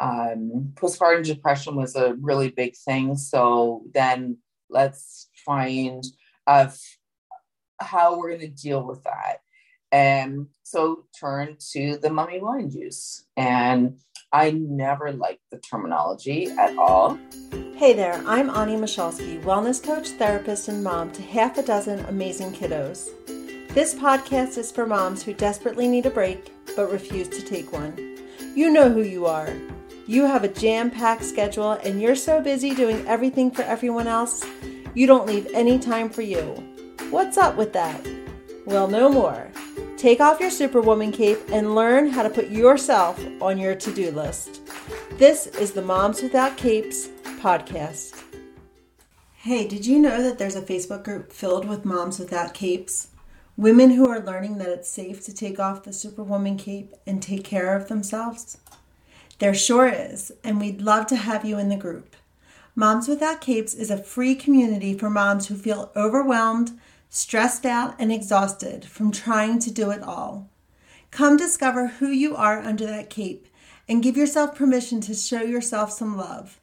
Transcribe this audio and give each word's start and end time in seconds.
um, 0.00 0.72
postpartum 0.74 1.24
depression 1.24 1.76
was 1.76 1.96
a 1.96 2.14
really 2.20 2.50
big 2.50 2.76
thing. 2.76 3.16
So 3.16 3.82
then 3.92 4.38
let's 4.70 5.28
find 5.44 6.04
of 6.46 6.78
how 7.80 8.18
we're 8.18 8.36
going 8.36 8.40
to 8.40 8.48
deal 8.48 8.84
with 8.84 9.02
that. 9.04 9.38
And 9.90 10.48
so 10.62 11.04
turn 11.18 11.56
to 11.72 11.96
the 11.96 12.10
mummy 12.10 12.40
wine 12.40 12.70
juice. 12.70 13.24
And 13.36 13.98
I 14.32 14.50
never 14.50 15.12
liked 15.12 15.40
the 15.50 15.58
terminology 15.58 16.48
at 16.58 16.76
all. 16.76 17.18
Hey 17.76 17.94
there, 17.94 18.22
I'm 18.26 18.50
Onnie 18.50 18.78
Michalsky, 18.78 19.42
wellness 19.42 19.82
coach, 19.82 20.08
therapist, 20.08 20.68
and 20.68 20.84
mom 20.84 21.12
to 21.12 21.22
half 21.22 21.56
a 21.56 21.62
dozen 21.62 22.04
amazing 22.06 22.52
kiddos. 22.52 23.08
This 23.72 23.94
podcast 23.94 24.58
is 24.58 24.70
for 24.70 24.84
moms 24.84 25.22
who 25.22 25.32
desperately 25.32 25.88
need 25.88 26.04
a 26.04 26.10
break 26.10 26.52
but 26.76 26.90
refuse 26.92 27.28
to 27.28 27.42
take 27.42 27.72
one. 27.72 28.18
You 28.54 28.70
know 28.70 28.90
who 28.90 29.02
you 29.02 29.26
are. 29.26 29.52
You 30.08 30.24
have 30.24 30.42
a 30.42 30.48
jam 30.48 30.90
packed 30.90 31.22
schedule 31.22 31.72
and 31.72 32.00
you're 32.00 32.16
so 32.16 32.40
busy 32.40 32.74
doing 32.74 33.06
everything 33.06 33.50
for 33.50 33.60
everyone 33.60 34.06
else, 34.06 34.42
you 34.94 35.06
don't 35.06 35.26
leave 35.26 35.46
any 35.52 35.78
time 35.78 36.08
for 36.08 36.22
you. 36.22 36.44
What's 37.10 37.36
up 37.36 37.58
with 37.58 37.74
that? 37.74 38.08
Well, 38.64 38.88
no 38.88 39.10
more. 39.10 39.50
Take 39.98 40.20
off 40.20 40.40
your 40.40 40.50
Superwoman 40.50 41.12
cape 41.12 41.40
and 41.52 41.74
learn 41.74 42.08
how 42.08 42.22
to 42.22 42.30
put 42.30 42.48
yourself 42.48 43.22
on 43.42 43.58
your 43.58 43.74
to 43.74 43.92
do 43.92 44.10
list. 44.10 44.62
This 45.18 45.46
is 45.46 45.72
the 45.72 45.82
Moms 45.82 46.22
Without 46.22 46.56
Capes 46.56 47.08
podcast. 47.38 48.18
Hey, 49.36 49.68
did 49.68 49.84
you 49.84 49.98
know 49.98 50.22
that 50.22 50.38
there's 50.38 50.56
a 50.56 50.62
Facebook 50.62 51.04
group 51.04 51.32
filled 51.32 51.68
with 51.68 51.84
moms 51.84 52.18
without 52.18 52.54
capes? 52.54 53.08
Women 53.58 53.90
who 53.90 54.08
are 54.08 54.20
learning 54.20 54.56
that 54.56 54.70
it's 54.70 54.88
safe 54.88 55.22
to 55.26 55.34
take 55.34 55.60
off 55.60 55.82
the 55.82 55.92
Superwoman 55.92 56.56
cape 56.56 56.94
and 57.06 57.22
take 57.22 57.44
care 57.44 57.76
of 57.76 57.88
themselves? 57.88 58.56
There 59.38 59.54
sure 59.54 59.88
is, 59.88 60.32
and 60.42 60.60
we'd 60.60 60.80
love 60.80 61.06
to 61.08 61.16
have 61.16 61.44
you 61.44 61.58
in 61.58 61.68
the 61.68 61.76
group. 61.76 62.16
Moms 62.74 63.08
Without 63.08 63.40
Capes 63.40 63.74
is 63.74 63.90
a 63.90 63.96
free 63.96 64.34
community 64.34 64.96
for 64.96 65.10
moms 65.10 65.46
who 65.46 65.54
feel 65.54 65.92
overwhelmed, 65.94 66.78
stressed 67.08 67.64
out, 67.64 67.94
and 67.98 68.12
exhausted 68.12 68.84
from 68.84 69.12
trying 69.12 69.58
to 69.60 69.70
do 69.70 69.90
it 69.90 70.02
all. 70.02 70.48
Come 71.10 71.36
discover 71.36 71.86
who 71.86 72.08
you 72.08 72.36
are 72.36 72.60
under 72.60 72.86
that 72.86 73.10
cape 73.10 73.48
and 73.88 74.02
give 74.02 74.16
yourself 74.16 74.54
permission 74.54 75.00
to 75.02 75.14
show 75.14 75.42
yourself 75.42 75.92
some 75.92 76.16
love. 76.16 76.60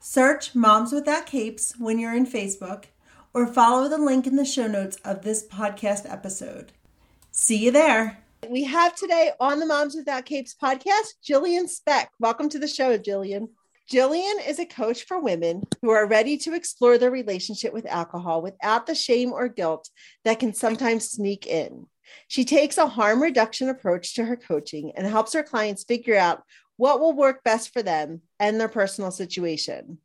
Search 0.00 0.54
Moms 0.54 0.92
Without 0.92 1.26
Capes 1.26 1.74
when 1.78 1.98
you're 1.98 2.14
in 2.14 2.26
Facebook 2.26 2.84
or 3.34 3.46
follow 3.46 3.88
the 3.88 3.98
link 3.98 4.26
in 4.26 4.36
the 4.36 4.44
show 4.44 4.66
notes 4.66 4.96
of 5.04 5.22
this 5.22 5.46
podcast 5.46 6.10
episode. 6.10 6.72
See 7.30 7.58
you 7.58 7.70
there. 7.70 8.21
We 8.48 8.64
have 8.64 8.96
today 8.96 9.30
on 9.38 9.60
the 9.60 9.66
Moms 9.66 9.94
Without 9.94 10.24
Capes 10.24 10.54
podcast, 10.60 11.14
Jillian 11.24 11.68
Speck. 11.68 12.10
Welcome 12.18 12.48
to 12.48 12.58
the 12.58 12.66
show, 12.66 12.98
Jillian. 12.98 13.48
Jillian 13.90 14.46
is 14.46 14.58
a 14.58 14.66
coach 14.66 15.04
for 15.04 15.20
women 15.20 15.62
who 15.80 15.90
are 15.90 16.08
ready 16.08 16.36
to 16.38 16.54
explore 16.54 16.98
their 16.98 17.12
relationship 17.12 17.72
with 17.72 17.86
alcohol 17.86 18.42
without 18.42 18.86
the 18.86 18.96
shame 18.96 19.32
or 19.32 19.46
guilt 19.46 19.88
that 20.24 20.40
can 20.40 20.52
sometimes 20.52 21.08
sneak 21.08 21.46
in. 21.46 21.86
She 22.26 22.44
takes 22.44 22.78
a 22.78 22.88
harm 22.88 23.22
reduction 23.22 23.68
approach 23.68 24.14
to 24.14 24.24
her 24.24 24.36
coaching 24.36 24.92
and 24.96 25.06
helps 25.06 25.34
her 25.34 25.44
clients 25.44 25.84
figure 25.84 26.16
out 26.16 26.42
what 26.76 26.98
will 26.98 27.14
work 27.14 27.44
best 27.44 27.72
for 27.72 27.82
them 27.82 28.22
and 28.40 28.60
their 28.60 28.68
personal 28.68 29.12
situation. 29.12 29.98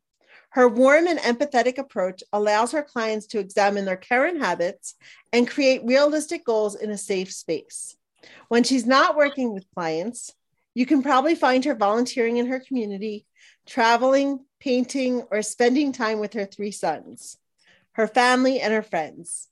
Her 0.50 0.68
warm 0.68 1.08
and 1.08 1.18
empathetic 1.18 1.76
approach 1.76 2.22
allows 2.32 2.70
her 2.70 2.84
clients 2.84 3.26
to 3.28 3.40
examine 3.40 3.84
their 3.84 3.96
current 3.96 4.40
habits 4.40 4.94
and 5.32 5.50
create 5.50 5.82
realistic 5.84 6.44
goals 6.44 6.76
in 6.76 6.90
a 6.90 6.96
safe 6.96 7.32
space. 7.32 7.97
When 8.48 8.64
she's 8.64 8.86
not 8.86 9.16
working 9.16 9.52
with 9.52 9.66
clients, 9.74 10.32
you 10.74 10.86
can 10.86 11.02
probably 11.02 11.34
find 11.34 11.64
her 11.64 11.74
volunteering 11.74 12.36
in 12.36 12.46
her 12.46 12.60
community, 12.60 13.26
traveling, 13.66 14.44
painting, 14.60 15.22
or 15.30 15.42
spending 15.42 15.92
time 15.92 16.20
with 16.20 16.34
her 16.34 16.46
three 16.46 16.70
sons, 16.70 17.36
her 17.92 18.06
family, 18.06 18.60
and 18.60 18.72
her 18.72 18.82
friends. 18.82 19.48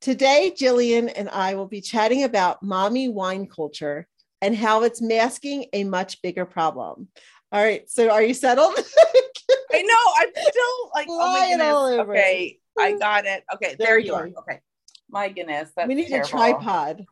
Today, 0.00 0.52
Jillian 0.54 1.12
and 1.14 1.28
I 1.28 1.54
will 1.54 1.66
be 1.66 1.80
chatting 1.80 2.22
about 2.22 2.62
mommy 2.62 3.08
wine 3.08 3.46
culture 3.46 4.06
and 4.40 4.54
how 4.54 4.82
it's 4.84 5.02
masking 5.02 5.66
a 5.72 5.84
much 5.84 6.22
bigger 6.22 6.44
problem. 6.44 7.08
All 7.50 7.62
right, 7.62 7.88
so 7.90 8.10
are 8.10 8.22
you 8.22 8.34
settled? 8.34 8.74
I 9.72 9.82
know. 9.82 9.94
I'm 10.18 10.30
still 10.30 10.90
like, 10.94 11.06
oh 11.10 11.32
my 11.32 11.48
goodness. 11.48 12.08
Okay, 12.08 12.58
I 12.78 12.92
got 12.92 13.24
it. 13.26 13.42
Okay, 13.54 13.74
there, 13.78 13.88
there 13.88 13.98
you 13.98 14.14
are. 14.14 14.28
Okay, 14.38 14.60
my 15.08 15.30
goodness, 15.30 15.70
we 15.86 15.94
need 15.94 16.08
terrible. 16.08 16.26
a 16.26 16.30
tripod. 16.30 17.06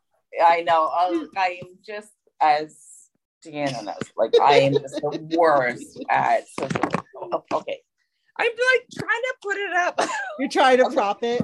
I 0.44 0.62
know. 0.62 0.88
Um, 0.88 1.20
hmm. 1.20 1.38
I 1.38 1.58
am 1.62 1.78
just 1.84 2.12
as 2.40 2.76
Deanna 3.44 3.84
knows. 3.84 4.12
Like 4.16 4.32
I 4.40 4.58
am 4.58 4.74
just 4.74 4.96
the 4.96 5.36
worst 5.36 6.02
at 6.10 6.44
social. 6.48 6.90
Oh, 7.16 7.44
okay, 7.52 7.80
I'm 8.38 8.50
like 8.50 8.82
trying 8.94 9.22
to 9.22 9.34
put 9.42 9.56
it 9.56 9.76
up. 9.76 10.00
You're 10.38 10.48
trying 10.48 10.78
to 10.78 10.90
prop 10.90 11.22
it. 11.22 11.42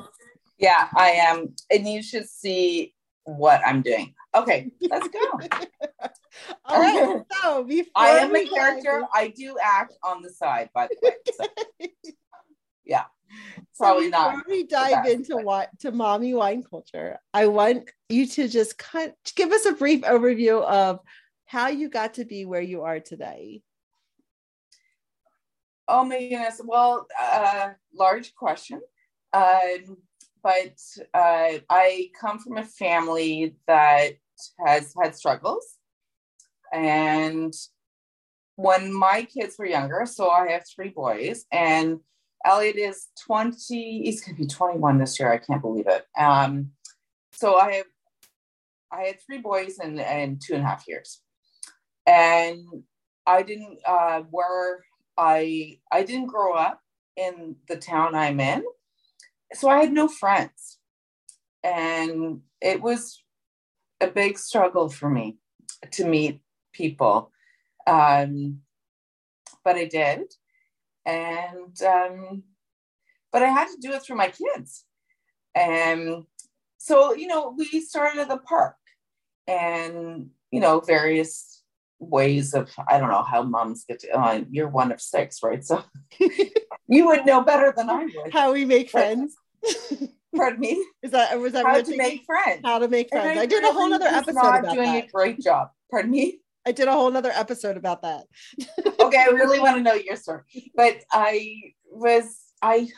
Yeah, 0.58 0.88
I 0.96 1.10
am, 1.10 1.54
and 1.70 1.88
you 1.88 2.02
should 2.02 2.28
see 2.28 2.94
what 3.24 3.60
I'm 3.66 3.82
doing. 3.82 4.14
Okay, 4.34 4.70
let's 4.80 5.08
go. 5.08 5.20
All 6.64 6.80
right. 6.80 7.22
So 7.42 7.64
before 7.64 7.90
I 7.96 8.08
am 8.18 8.34
a 8.34 8.46
character. 8.46 9.04
I 9.14 9.28
do 9.28 9.56
act 9.62 9.94
on 10.02 10.22
the 10.22 10.30
side, 10.30 10.70
by 10.74 10.88
the 10.88 10.96
way. 11.02 11.14
So. 11.32 11.88
yeah 12.84 13.04
probably 13.76 14.04
so 14.04 14.10
not. 14.10 14.36
Before 14.36 14.44
we 14.48 14.64
dive 14.64 15.06
into 15.06 15.36
what 15.36 15.70
to 15.80 15.92
mommy 15.92 16.34
wine 16.34 16.62
culture, 16.62 17.18
I 17.32 17.46
want 17.46 17.90
you 18.08 18.26
to 18.26 18.48
just 18.48 18.78
cut, 18.78 19.14
give 19.36 19.52
us 19.52 19.66
a 19.66 19.72
brief 19.72 20.02
overview 20.02 20.62
of 20.62 21.00
how 21.46 21.68
you 21.68 21.88
got 21.88 22.14
to 22.14 22.24
be 22.24 22.44
where 22.44 22.62
you 22.62 22.82
are 22.82 23.00
today. 23.00 23.62
Oh 25.88 26.04
my 26.04 26.18
goodness! 26.18 26.60
Well, 26.64 27.06
uh, 27.20 27.70
large 27.94 28.34
question, 28.34 28.80
uh, 29.32 29.60
but 30.42 30.78
uh, 31.12 31.58
I 31.68 32.10
come 32.18 32.38
from 32.38 32.56
a 32.56 32.64
family 32.64 33.56
that 33.66 34.12
has 34.64 34.94
had 35.00 35.14
struggles, 35.14 35.76
and 36.72 37.52
when 38.56 38.92
my 38.92 39.24
kids 39.24 39.56
were 39.58 39.66
younger, 39.66 40.06
so 40.06 40.30
I 40.30 40.52
have 40.52 40.64
three 40.74 40.90
boys, 40.90 41.44
and 41.50 41.98
Elliot 42.44 42.76
is 42.76 43.08
20, 43.24 44.02
he's 44.02 44.24
going 44.24 44.36
to 44.36 44.42
be 44.42 44.48
21 44.48 44.98
this 44.98 45.18
year. 45.18 45.32
I 45.32 45.38
can't 45.38 45.62
believe 45.62 45.86
it. 45.86 46.06
Um, 46.18 46.70
so 47.32 47.56
I 47.58 47.72
have, 47.72 47.86
I 48.92 49.02
had 49.02 49.20
three 49.20 49.38
boys 49.38 49.78
in, 49.78 49.98
in 49.98 50.38
two 50.44 50.54
and 50.54 50.62
a 50.62 50.66
half 50.66 50.86
years. 50.86 51.20
And 52.06 52.64
I 53.26 53.42
didn't, 53.42 53.78
uh, 53.86 54.22
where 54.30 54.84
I, 55.16 55.78
I 55.90 56.02
didn't 56.02 56.26
grow 56.26 56.54
up 56.54 56.80
in 57.16 57.56
the 57.68 57.76
town 57.76 58.14
I'm 58.14 58.40
in. 58.40 58.64
So 59.54 59.68
I 59.68 59.80
had 59.80 59.92
no 59.92 60.08
friends. 60.08 60.78
And 61.62 62.40
it 62.60 62.82
was 62.82 63.22
a 64.00 64.08
big 64.08 64.38
struggle 64.38 64.88
for 64.88 65.08
me 65.08 65.38
to 65.92 66.04
meet 66.04 66.40
people. 66.72 67.30
Um, 67.86 68.60
but 69.64 69.76
I 69.76 69.84
did 69.84 70.34
and 71.06 71.82
um, 71.82 72.44
but 73.32 73.42
I 73.42 73.48
had 73.48 73.68
to 73.68 73.76
do 73.80 73.92
it 73.92 74.02
through 74.02 74.16
my 74.16 74.28
kids. 74.28 74.84
And 75.54 76.24
so, 76.78 77.14
you 77.14 77.26
know, 77.26 77.54
we 77.56 77.80
started 77.80 78.20
at 78.20 78.28
the 78.28 78.38
park 78.38 78.76
and, 79.46 80.28
you 80.50 80.60
know, 80.60 80.80
various 80.80 81.62
ways 81.98 82.54
of, 82.54 82.70
I 82.88 82.98
don't 82.98 83.08
know 83.08 83.22
how 83.22 83.42
moms 83.42 83.84
get 83.88 84.00
to, 84.00 84.18
uh, 84.18 84.42
you're 84.50 84.68
one 84.68 84.92
of 84.92 85.00
six, 85.00 85.42
right? 85.42 85.64
So 85.64 85.82
you 86.88 87.06
would 87.06 87.24
know 87.24 87.42
better 87.42 87.72
than 87.76 87.88
I 87.88 88.04
would. 88.04 88.32
How 88.32 88.52
we 88.52 88.64
make 88.64 88.90
friends. 88.90 89.34
Pardon 90.36 90.60
me? 90.60 90.84
Is 91.02 91.10
that, 91.10 91.38
was 91.38 91.52
that 91.52 91.66
how 91.66 91.80
to 91.80 91.96
make 91.96 92.24
friends? 92.24 92.60
How 92.64 92.78
to 92.78 92.88
make 92.88 93.10
friends. 93.10 93.38
I, 93.38 93.42
I, 93.42 93.46
did 93.46 93.64
a 93.64 93.72
whole 93.72 93.92
other 93.92 94.06
episode. 94.06 94.34
Not 94.34 94.64
doing 94.64 94.92
that. 94.92 95.04
a 95.04 95.08
great 95.08 95.40
job. 95.40 95.68
Pardon 95.90 96.10
me? 96.10 96.40
I 96.66 96.72
did 96.72 96.88
a 96.88 96.92
whole 96.92 97.16
other 97.16 97.32
episode 97.32 97.76
about 97.76 98.02
that. 98.02 98.24
okay, 99.00 99.18
I 99.18 99.30
really 99.32 99.58
want 99.58 99.76
to 99.76 99.82
know 99.82 99.94
your 99.94 100.16
story. 100.16 100.42
But 100.74 101.02
I 101.10 101.56
was 101.90 102.38
I 102.60 102.88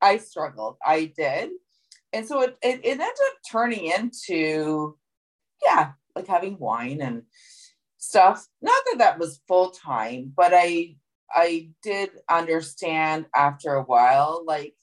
I 0.00 0.18
struggled. 0.18 0.76
I 0.84 1.12
did. 1.16 1.50
And 2.12 2.26
so 2.26 2.42
it, 2.42 2.58
it, 2.62 2.80
it 2.84 2.90
ended 2.90 3.06
up 3.06 3.38
turning 3.50 3.86
into, 3.86 4.98
yeah, 5.64 5.92
like 6.14 6.26
having 6.26 6.58
wine 6.58 7.00
and 7.00 7.22
stuff. 7.96 8.46
Not 8.60 8.82
that 8.86 8.98
that 8.98 9.18
was 9.18 9.40
full 9.48 9.70
time, 9.70 10.32
but 10.36 10.52
I 10.54 10.96
I 11.34 11.70
did 11.82 12.10
understand 12.28 13.26
after 13.34 13.74
a 13.74 13.82
while, 13.82 14.44
like 14.46 14.74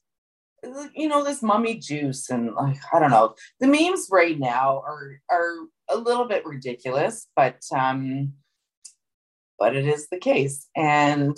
you 0.96 1.08
know, 1.08 1.24
this 1.24 1.42
mummy 1.42 1.76
juice 1.76 2.30
and 2.30 2.54
like 2.56 2.78
I 2.92 3.00
don't 3.00 3.12
know. 3.12 3.36
The 3.60 3.68
memes 3.68 4.08
right 4.12 4.38
now 4.38 4.80
are 4.80 5.22
are 5.30 5.56
a 5.90 5.98
little 5.98 6.26
bit 6.26 6.46
ridiculous, 6.46 7.28
but 7.36 7.62
um, 7.76 8.34
but 9.58 9.76
it 9.76 9.86
is 9.86 10.08
the 10.08 10.18
case. 10.18 10.68
And 10.76 11.36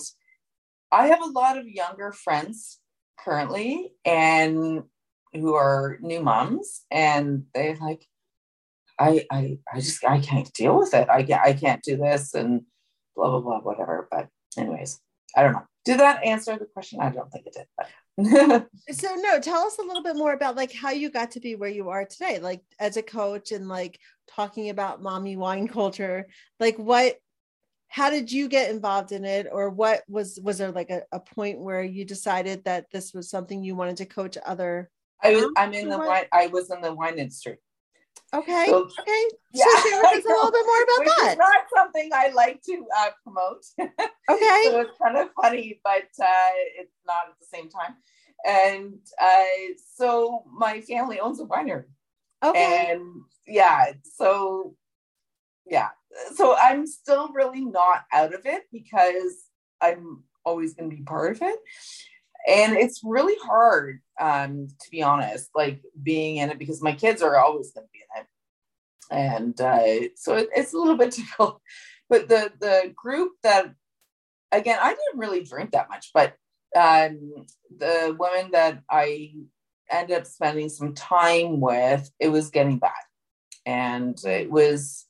I 0.92 1.08
have 1.08 1.22
a 1.22 1.30
lot 1.30 1.58
of 1.58 1.68
younger 1.68 2.12
friends 2.12 2.80
currently, 3.18 3.94
and 4.06 4.84
who 5.34 5.54
are 5.54 5.98
new 6.02 6.22
moms, 6.22 6.82
and 6.92 7.46
they're 7.54 7.78
like, 7.78 8.06
I, 9.00 9.26
I, 9.32 9.58
I 9.74 9.80
just, 9.80 10.04
I 10.06 10.20
can't 10.20 10.52
deal 10.54 10.78
with 10.78 10.94
it. 10.94 11.10
I, 11.10 11.26
I 11.44 11.54
can't 11.54 11.82
do 11.82 11.98
this, 11.98 12.34
and 12.34 12.64
blah 13.16 13.30
blah 13.30 13.40
blah, 13.40 13.60
whatever. 13.60 14.08
But 14.12 14.28
anyways, 14.58 15.00
I 15.36 15.44
don't 15.44 15.54
know. 15.54 15.66
Did 15.86 16.00
that 16.00 16.24
answer 16.24 16.58
the 16.58 16.66
question? 16.66 17.00
I 17.02 17.10
don't 17.10 17.32
think 17.32 17.48
it 17.48 17.54
did. 17.54 17.66
But 17.78 17.88
so 18.92 19.16
no, 19.16 19.40
tell 19.40 19.66
us 19.66 19.78
a 19.80 19.84
little 19.84 20.04
bit 20.04 20.16
more 20.16 20.34
about 20.34 20.56
like 20.56 20.74
how 20.74 20.92
you 20.92 21.10
got 21.10 21.32
to 21.32 21.40
be 21.40 21.56
where 21.56 21.70
you 21.70 21.90
are 21.90 22.06
today, 22.06 22.40
like 22.40 22.62
as 22.80 22.98
a 22.98 23.02
coach 23.02 23.52
and 23.52 23.68
like 23.68 24.00
talking 24.28 24.70
about 24.70 25.02
mommy 25.02 25.38
wine 25.38 25.68
culture. 25.68 26.28
Like 26.60 26.78
what 26.78 27.16
how 27.88 28.10
did 28.10 28.32
you 28.32 28.48
get 28.48 28.72
involved 28.72 29.12
in 29.12 29.26
it 29.26 29.48
or 29.52 29.70
what 29.70 30.04
was 30.08 30.40
was 30.42 30.58
there 30.58 30.72
like 30.72 30.90
a, 30.90 31.04
a 31.12 31.20
point 31.20 31.60
where 31.60 31.84
you 31.84 32.06
decided 32.06 32.64
that 32.64 32.86
this 32.92 33.14
was 33.14 33.30
something 33.30 33.64
you 33.64 33.76
wanted 33.76 33.98
to 33.98 34.06
coach 34.06 34.38
other 34.46 34.90
I 35.22 35.36
was 35.36 35.44
um, 35.44 35.54
I'm 35.58 35.74
in 35.74 35.90
the 35.90 35.98
wine 35.98 36.26
I 36.32 36.48
was 36.48 36.72
in 36.72 36.82
the 36.82 36.94
wine 36.94 37.20
industry. 37.20 37.58
Okay. 38.34 38.66
So, 38.70 38.90
okay. 39.00 39.24
Yeah. 39.54 39.66
So 39.66 39.90
share 39.90 40.02
with 40.02 40.20
us 40.20 40.26
a 40.26 40.28
little 40.30 40.52
bit 40.52 40.66
more 40.66 40.84
about 40.84 41.00
Which 41.00 41.10
that. 41.10 41.32
Is 41.34 41.38
not 41.38 41.64
something 41.76 42.10
I 42.14 42.30
like 42.30 42.62
to 42.64 42.86
uh, 42.98 43.10
promote. 43.24 43.66
Okay. 44.30 44.62
so 44.66 44.80
it's 44.80 44.98
kind 45.04 45.18
of 45.18 45.28
funny, 45.42 45.82
but 45.84 46.08
uh, 46.24 46.52
it's 46.80 46.96
not 47.06 47.28
at 47.28 47.40
the 47.40 47.46
same 47.52 47.70
time. 47.70 47.96
And 48.46 49.00
uh, 49.22 49.74
so 49.98 50.46
my 50.50 50.80
family 50.82 51.20
owns 51.20 51.42
a 51.42 51.46
winery. 51.46 51.86
Okay. 52.42 52.92
And 52.92 53.24
yeah, 53.46 53.92
so 54.04 54.76
yeah, 55.66 55.90
so 56.36 56.56
I'm 56.58 56.88
still 56.88 57.30
really 57.34 57.66
not 57.66 58.06
out 58.14 58.34
of 58.34 58.46
it 58.46 58.64
because 58.72 59.44
I'm 59.82 60.24
always 60.46 60.74
going 60.74 60.90
to 60.90 60.96
be 60.96 61.04
part 61.04 61.36
of 61.36 61.42
it. 61.42 61.60
And 62.48 62.76
it's 62.76 63.02
really 63.04 63.36
hard, 63.44 64.00
um, 64.20 64.68
to 64.68 64.92
be 64.92 65.04
honest, 65.04 65.50
like 65.56 65.82
being 66.02 66.38
in 66.38 66.50
it 66.50 66.60
because 66.60 66.82
my 66.82 66.94
kids 66.94 67.22
are 67.22 67.38
always 67.38 67.72
going 67.72 67.86
to 67.86 67.92
be 67.92 68.00
in 68.16 68.22
it. 68.22 68.28
And 69.12 69.62
uh, 69.62 70.10
so 70.16 70.38
it, 70.38 70.50
it's 70.56 70.74
a 70.74 70.78
little 70.78 70.98
bit 70.98 71.12
difficult. 71.16 71.62
But 72.10 72.28
the 72.28 72.52
the 72.60 72.94
group 72.96 73.34
that, 73.44 73.74
again, 74.52 74.80
I 74.82 74.90
didn't 74.90 75.20
really 75.20 75.44
drink 75.44 75.72
that 75.72 75.90
much, 75.90 76.12
but 76.14 76.36
um, 76.76 77.46
the 77.78 78.16
women 78.18 78.52
that 78.52 78.82
I 78.90 79.34
ended 79.90 80.18
up 80.18 80.26
spending 80.26 80.70
some 80.70 80.94
time 80.94 81.60
with, 81.60 82.10
it 82.20 82.30
was 82.30 82.50
getting 82.50 82.80
bad. 82.80 82.92
And 83.66 84.18
it 84.26 84.50
was 84.50 85.06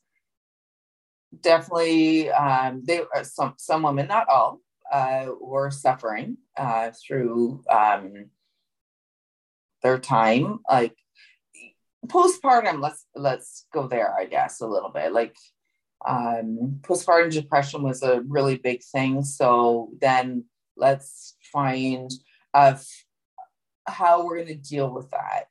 definitely 1.39 2.29
um, 2.29 2.83
they 2.85 3.01
uh, 3.15 3.23
some 3.23 3.53
some 3.57 3.83
women, 3.83 4.07
not 4.07 4.27
all, 4.27 4.59
uh, 4.91 5.27
were 5.39 5.71
suffering 5.71 6.37
uh, 6.57 6.91
through 6.91 7.63
um, 7.69 8.29
their 9.81 9.97
time, 9.97 10.59
like 10.69 10.95
postpartum. 12.07 12.81
Let's 12.81 13.05
let's 13.15 13.65
go 13.73 13.87
there, 13.87 14.13
I 14.17 14.25
guess, 14.25 14.61
a 14.61 14.67
little 14.67 14.89
bit. 14.89 15.13
Like 15.13 15.35
um, 16.05 16.79
postpartum 16.81 17.31
depression 17.31 17.83
was 17.83 18.03
a 18.03 18.21
really 18.21 18.57
big 18.57 18.83
thing. 18.83 19.23
So 19.23 19.89
then 19.99 20.45
let's 20.75 21.35
find 21.51 22.11
how 23.87 24.25
we're 24.25 24.43
going 24.43 24.47
to 24.47 24.55
deal 24.55 24.93
with 24.93 25.09
that. 25.11 25.45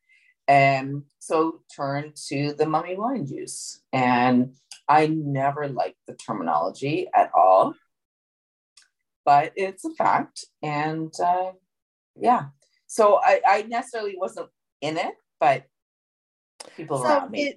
And 0.48 1.04
so 1.20 1.60
turn 1.74 2.12
to 2.28 2.54
the 2.54 2.66
mummy 2.66 2.96
wine 2.96 3.26
juice. 3.26 3.82
And 3.92 4.54
I 4.88 5.06
never 5.06 5.68
liked 5.68 5.98
the 6.08 6.14
terminology 6.14 7.06
at 7.14 7.30
all, 7.34 7.74
but 9.24 9.52
it's 9.56 9.84
a 9.84 9.94
fact. 9.94 10.44
And 10.62 11.12
uh, 11.22 11.52
yeah, 12.16 12.46
so 12.86 13.20
I, 13.22 13.40
I 13.46 13.62
necessarily 13.62 14.14
wasn't 14.16 14.48
in 14.80 14.96
it, 14.96 15.14
but 15.38 15.64
people 16.76 16.98
so 16.98 17.04
around 17.04 17.30
me. 17.30 17.54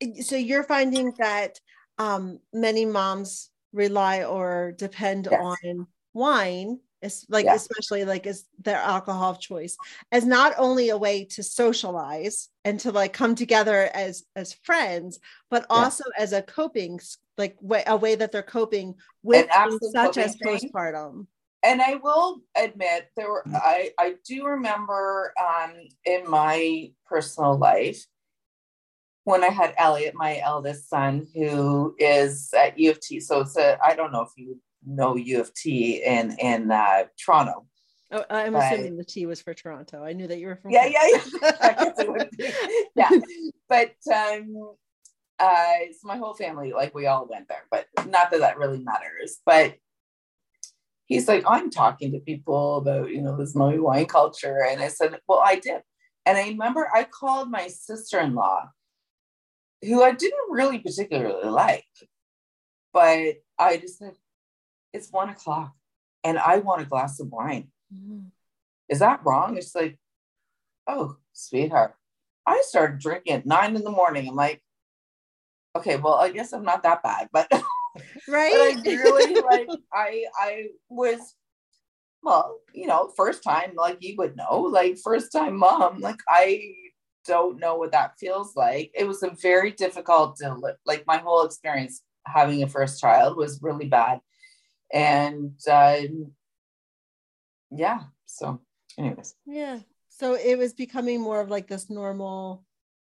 It, 0.00 0.24
so 0.24 0.36
you're 0.36 0.64
finding 0.64 1.12
that 1.18 1.60
um, 1.98 2.40
many 2.52 2.86
moms 2.86 3.50
rely 3.72 4.24
or 4.24 4.72
depend 4.76 5.28
yes. 5.30 5.40
on 5.40 5.86
wine 6.14 6.80
it's 7.02 7.26
like 7.28 7.46
yeah. 7.46 7.54
especially 7.54 8.04
like 8.04 8.26
as 8.26 8.44
their 8.62 8.78
alcohol 8.78 9.30
of 9.30 9.40
choice 9.40 9.76
as 10.12 10.24
not 10.24 10.52
only 10.58 10.90
a 10.90 10.96
way 10.96 11.24
to 11.24 11.42
socialize 11.42 12.48
and 12.64 12.78
to 12.80 12.92
like 12.92 13.12
come 13.12 13.34
together 13.34 13.90
as 13.94 14.24
as 14.36 14.52
friends 14.62 15.18
but 15.50 15.66
also 15.70 16.04
as 16.18 16.32
a 16.32 16.42
coping 16.42 17.00
like 17.38 17.56
way, 17.60 17.82
a 17.86 17.96
way 17.96 18.14
that 18.14 18.32
they're 18.32 18.42
coping 18.42 18.94
with 19.22 19.48
such 19.92 20.18
as 20.18 20.36
postpartum 20.36 21.26
and 21.62 21.80
i 21.80 21.94
will 21.96 22.40
admit 22.56 23.08
there 23.16 23.30
were 23.30 23.44
i 23.54 23.90
i 23.98 24.14
do 24.26 24.44
remember 24.44 25.32
um 25.40 25.72
in 26.04 26.28
my 26.28 26.90
personal 27.06 27.56
life 27.56 28.04
when 29.24 29.44
I 29.44 29.48
had 29.48 29.74
Elliot, 29.76 30.14
my 30.14 30.40
eldest 30.40 30.88
son, 30.88 31.26
who 31.34 31.94
is 31.98 32.52
at 32.56 32.78
U 32.78 32.90
of 32.90 33.00
T. 33.00 33.20
So 33.20 33.40
it's 33.40 33.56
a, 33.56 33.78
I 33.84 33.94
don't 33.94 34.12
know 34.12 34.22
if 34.22 34.30
you 34.36 34.58
no 34.86 35.16
U 35.16 35.40
of 35.40 35.52
T 35.54 36.02
in 36.04 36.36
in 36.38 36.70
uh, 36.70 37.04
Toronto. 37.22 37.66
Oh, 38.12 38.24
I'm 38.28 38.54
but, 38.54 38.72
assuming 38.72 38.96
the 38.96 39.04
T 39.04 39.26
was 39.26 39.40
for 39.40 39.54
Toronto. 39.54 40.02
I 40.04 40.12
knew 40.12 40.26
that 40.26 40.38
you 40.38 40.48
were 40.48 40.56
from. 40.56 40.72
Yeah, 40.72 40.86
yeah, 40.86 41.06
yeah. 41.06 42.24
yeah, 42.96 43.10
but 43.68 43.94
um, 44.12 44.74
uh, 45.38 45.78
so 45.92 46.08
my 46.08 46.16
whole 46.16 46.34
family, 46.34 46.72
like 46.72 46.94
we 46.94 47.06
all 47.06 47.28
went 47.30 47.48
there, 47.48 47.64
but 47.70 47.86
not 48.08 48.30
that 48.30 48.40
that 48.40 48.58
really 48.58 48.82
matters. 48.82 49.38
But 49.46 49.76
he's 51.06 51.28
like, 51.28 51.44
I'm 51.46 51.70
talking 51.70 52.12
to 52.12 52.18
people 52.18 52.78
about 52.78 53.10
you 53.10 53.22
know 53.22 53.36
this 53.36 53.54
Moe 53.54 53.80
wine 53.80 54.06
culture, 54.06 54.64
and 54.68 54.80
I 54.80 54.88
said, 54.88 55.16
well, 55.28 55.42
I 55.44 55.56
did, 55.56 55.82
and 56.26 56.36
I 56.36 56.48
remember 56.48 56.88
I 56.92 57.04
called 57.04 57.48
my 57.48 57.68
sister-in-law, 57.68 58.70
who 59.82 60.02
I 60.02 60.12
didn't 60.12 60.50
really 60.50 60.80
particularly 60.80 61.48
like, 61.48 61.84
but 62.92 63.36
I 63.56 63.76
just 63.76 63.98
said, 63.98 64.14
it's 64.92 65.10
one 65.10 65.28
o'clock 65.28 65.72
and 66.24 66.38
I 66.38 66.58
want 66.58 66.82
a 66.82 66.86
glass 66.86 67.20
of 67.20 67.30
wine. 67.30 67.68
Mm-hmm. 67.94 68.26
Is 68.88 68.98
that 68.98 69.20
wrong? 69.24 69.56
It's 69.56 69.74
like, 69.74 69.98
oh, 70.86 71.16
sweetheart. 71.32 71.94
I 72.46 72.62
started 72.66 72.98
drinking 72.98 73.34
at 73.34 73.46
nine 73.46 73.76
in 73.76 73.84
the 73.84 73.90
morning. 73.90 74.28
I'm 74.28 74.34
like, 74.34 74.60
okay, 75.76 75.96
well, 75.96 76.14
I 76.14 76.30
guess 76.30 76.52
I'm 76.52 76.64
not 76.64 76.82
that 76.82 77.02
bad, 77.02 77.28
but 77.32 77.46
right. 78.28 78.76
but 78.84 78.88
I 78.88 78.94
really 78.94 79.40
like 79.50 79.68
I 79.92 80.24
I 80.38 80.66
was 80.88 81.34
well, 82.22 82.58
you 82.74 82.86
know, 82.86 83.12
first 83.16 83.42
time, 83.42 83.72
like 83.76 83.98
you 84.00 84.14
would 84.18 84.36
know, 84.36 84.60
like 84.60 84.98
first 84.98 85.32
time 85.32 85.56
mom, 85.56 86.00
like 86.00 86.18
I 86.28 86.74
don't 87.26 87.60
know 87.60 87.76
what 87.76 87.92
that 87.92 88.18
feels 88.18 88.56
like. 88.56 88.90
It 88.94 89.06
was 89.06 89.22
a 89.22 89.30
very 89.30 89.70
difficult, 89.70 90.36
to 90.38 90.56
like 90.84 91.06
my 91.06 91.18
whole 91.18 91.44
experience 91.44 92.02
having 92.26 92.62
a 92.62 92.68
first 92.68 93.00
child 93.00 93.36
was 93.36 93.62
really 93.62 93.86
bad 93.86 94.20
and 94.92 95.52
uh, 95.70 95.96
yeah 97.70 98.00
so 98.26 98.60
anyways. 98.98 99.34
Yeah 99.46 99.80
so 100.20 100.34
it 100.34 100.58
was 100.58 100.74
becoming 100.74 101.20
more 101.20 101.40
of 101.40 101.48
like 101.48 101.66
this 101.66 101.88
normal 101.88 102.62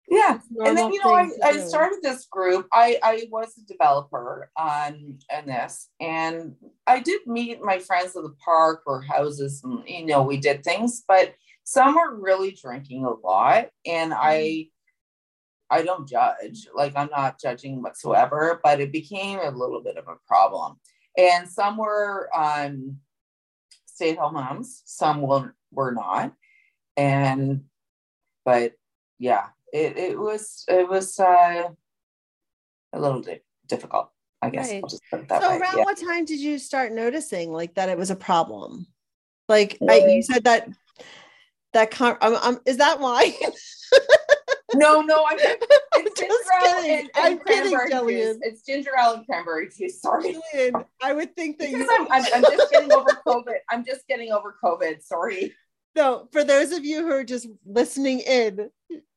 yeah 0.10 0.40
normal 0.50 0.68
and 0.68 0.78
then 0.78 0.92
you 0.92 1.02
know 1.04 1.14
I, 1.14 1.30
I 1.44 1.60
started 1.60 2.00
this 2.02 2.26
group. 2.26 2.68
I 2.74 2.98
i 3.04 3.28
was 3.32 3.54
a 3.58 3.72
developer 3.72 4.50
on 4.58 5.20
on 5.34 5.46
this 5.46 5.90
and 6.02 6.56
i 6.88 7.00
did 7.00 7.22
meet 7.26 7.62
my 7.62 7.80
friends 7.80 8.16
at 8.18 8.24
the 8.24 8.36
park 8.44 8.82
or 8.86 9.02
houses 9.02 9.62
and 9.64 9.84
you 9.88 10.08
know 10.08 10.24
we 10.24 10.38
did 10.38 10.64
things 10.64 11.04
but 11.08 11.34
some 11.64 11.96
were 11.96 12.20
really 12.20 12.52
drinking 12.52 13.06
a 13.06 13.12
lot 13.12 13.68
and 13.86 14.12
mm-hmm. 14.12 14.22
i 14.22 14.68
I 15.70 15.82
don't 15.82 16.08
judge, 16.08 16.68
like 16.76 16.94
I'm 16.96 17.10
not 17.10 17.42
judging 17.42 17.82
whatsoever, 17.82 18.60
but 18.64 18.80
it 18.80 18.92
became 18.92 19.40
a 19.40 19.50
little 19.50 19.82
bit 19.82 19.98
of 19.98 20.08
a 20.08 20.18
problem 20.28 20.76
and 21.18 21.48
some 21.48 21.78
were 21.78 22.30
um, 22.36 22.98
stay-at-home 23.86 24.34
moms 24.34 24.82
some 24.86 25.22
were, 25.22 25.56
were 25.72 25.92
not 25.92 26.34
and 26.98 27.64
but 28.46 28.74
yeah 29.20 29.48
it, 29.72 29.98
it 29.98 30.20
was 30.20 30.66
it 30.68 30.88
was 30.88 31.20
uh, 31.20 31.70
a 32.94 33.00
little 33.00 33.22
di- 33.22 33.42
difficult 33.68 34.10
i 34.42 34.50
guess 34.50 34.72
right. 34.72 34.84
so 34.90 35.18
way. 35.18 35.58
around 35.58 35.78
yeah. 35.78 35.84
what 35.84 35.98
time 35.98 36.26
did 36.26 36.40
you 36.40 36.60
start 36.60 36.92
noticing 36.92 37.52
like 37.52 37.76
that 37.76 37.90
it 37.90 37.98
was 37.98 38.12
a 38.12 38.16
problem 38.16 38.88
like 39.50 39.78
I, 39.88 40.06
you 40.08 40.22
said 40.22 40.44
that 40.46 40.70
that 41.74 41.92
con- 41.92 42.18
um, 42.22 42.36
um, 42.36 42.60
is 42.66 42.78
that 42.78 43.00
why 43.00 43.36
no, 44.76 45.02
no, 45.02 45.26
I'm, 45.28 45.38
it's 46.30 46.50
ginger 46.50 46.68
ale 46.68 47.00
and, 47.00 47.10
and 47.16 47.26
I'm 47.26 47.40
cranberry 47.40 47.90
kidding, 47.90 48.08
juice. 48.08 48.38
It's 48.42 48.62
ginger 48.64 48.92
ale 49.00 49.14
and 49.14 49.26
cranberry 49.26 49.70
juice. 49.70 50.02
Sorry, 50.02 50.36
Jillian, 50.56 50.86
I 51.02 51.14
would 51.14 51.36
think 51.36 51.60
that 51.60 51.72
because 51.72 51.88
you. 51.88 52.08
I'm, 52.10 52.12
I'm, 52.12 52.34
I'm 52.36 52.42
just 52.42 52.72
getting 52.72 52.92
over 52.92 53.10
COVID. 53.26 53.56
I'm 53.70 53.86
just 53.86 54.08
getting 54.08 54.32
over 54.32 54.56
COVID. 54.64 55.04
Sorry. 55.04 55.54
No, 55.96 56.28
for 56.32 56.44
those 56.44 56.72
of 56.72 56.84
you 56.84 57.04
who 57.04 57.12
are 57.12 57.24
just 57.24 57.48
listening 57.66 58.20
in, 58.22 58.70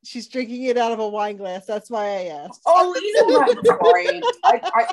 she's 0.05 0.29
drinking 0.29 0.65
it 0.65 0.77
out 0.77 0.93
of 0.93 0.99
a 0.99 1.09
wine 1.09 1.37
glass. 1.37 1.65
That's 1.65 1.91
why 1.91 2.05
I 2.05 2.25
asked. 2.27 2.61
Oh, 2.67 2.95
know 3.15 3.39
what? 3.39 3.67
Sorry. 3.67 4.21
I, 4.45 4.61
I, 4.63 4.87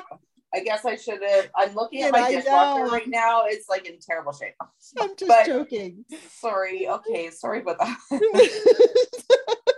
I 0.54 0.60
guess 0.60 0.84
I 0.84 0.96
should 0.96 1.22
have. 1.22 1.50
I'm 1.54 1.74
looking 1.74 2.02
at 2.02 2.12
my 2.12 2.30
dishwasher 2.30 2.84
right 2.84 3.08
now. 3.08 3.44
It's 3.46 3.68
like 3.68 3.86
in 3.86 3.98
terrible 4.00 4.32
shape. 4.32 4.54
I'm 4.98 5.16
just 5.16 5.28
but, 5.28 5.46
joking. 5.46 6.04
Sorry. 6.30 6.88
Okay. 6.88 7.30
Sorry 7.30 7.60
about 7.60 7.78
that. 7.78 7.98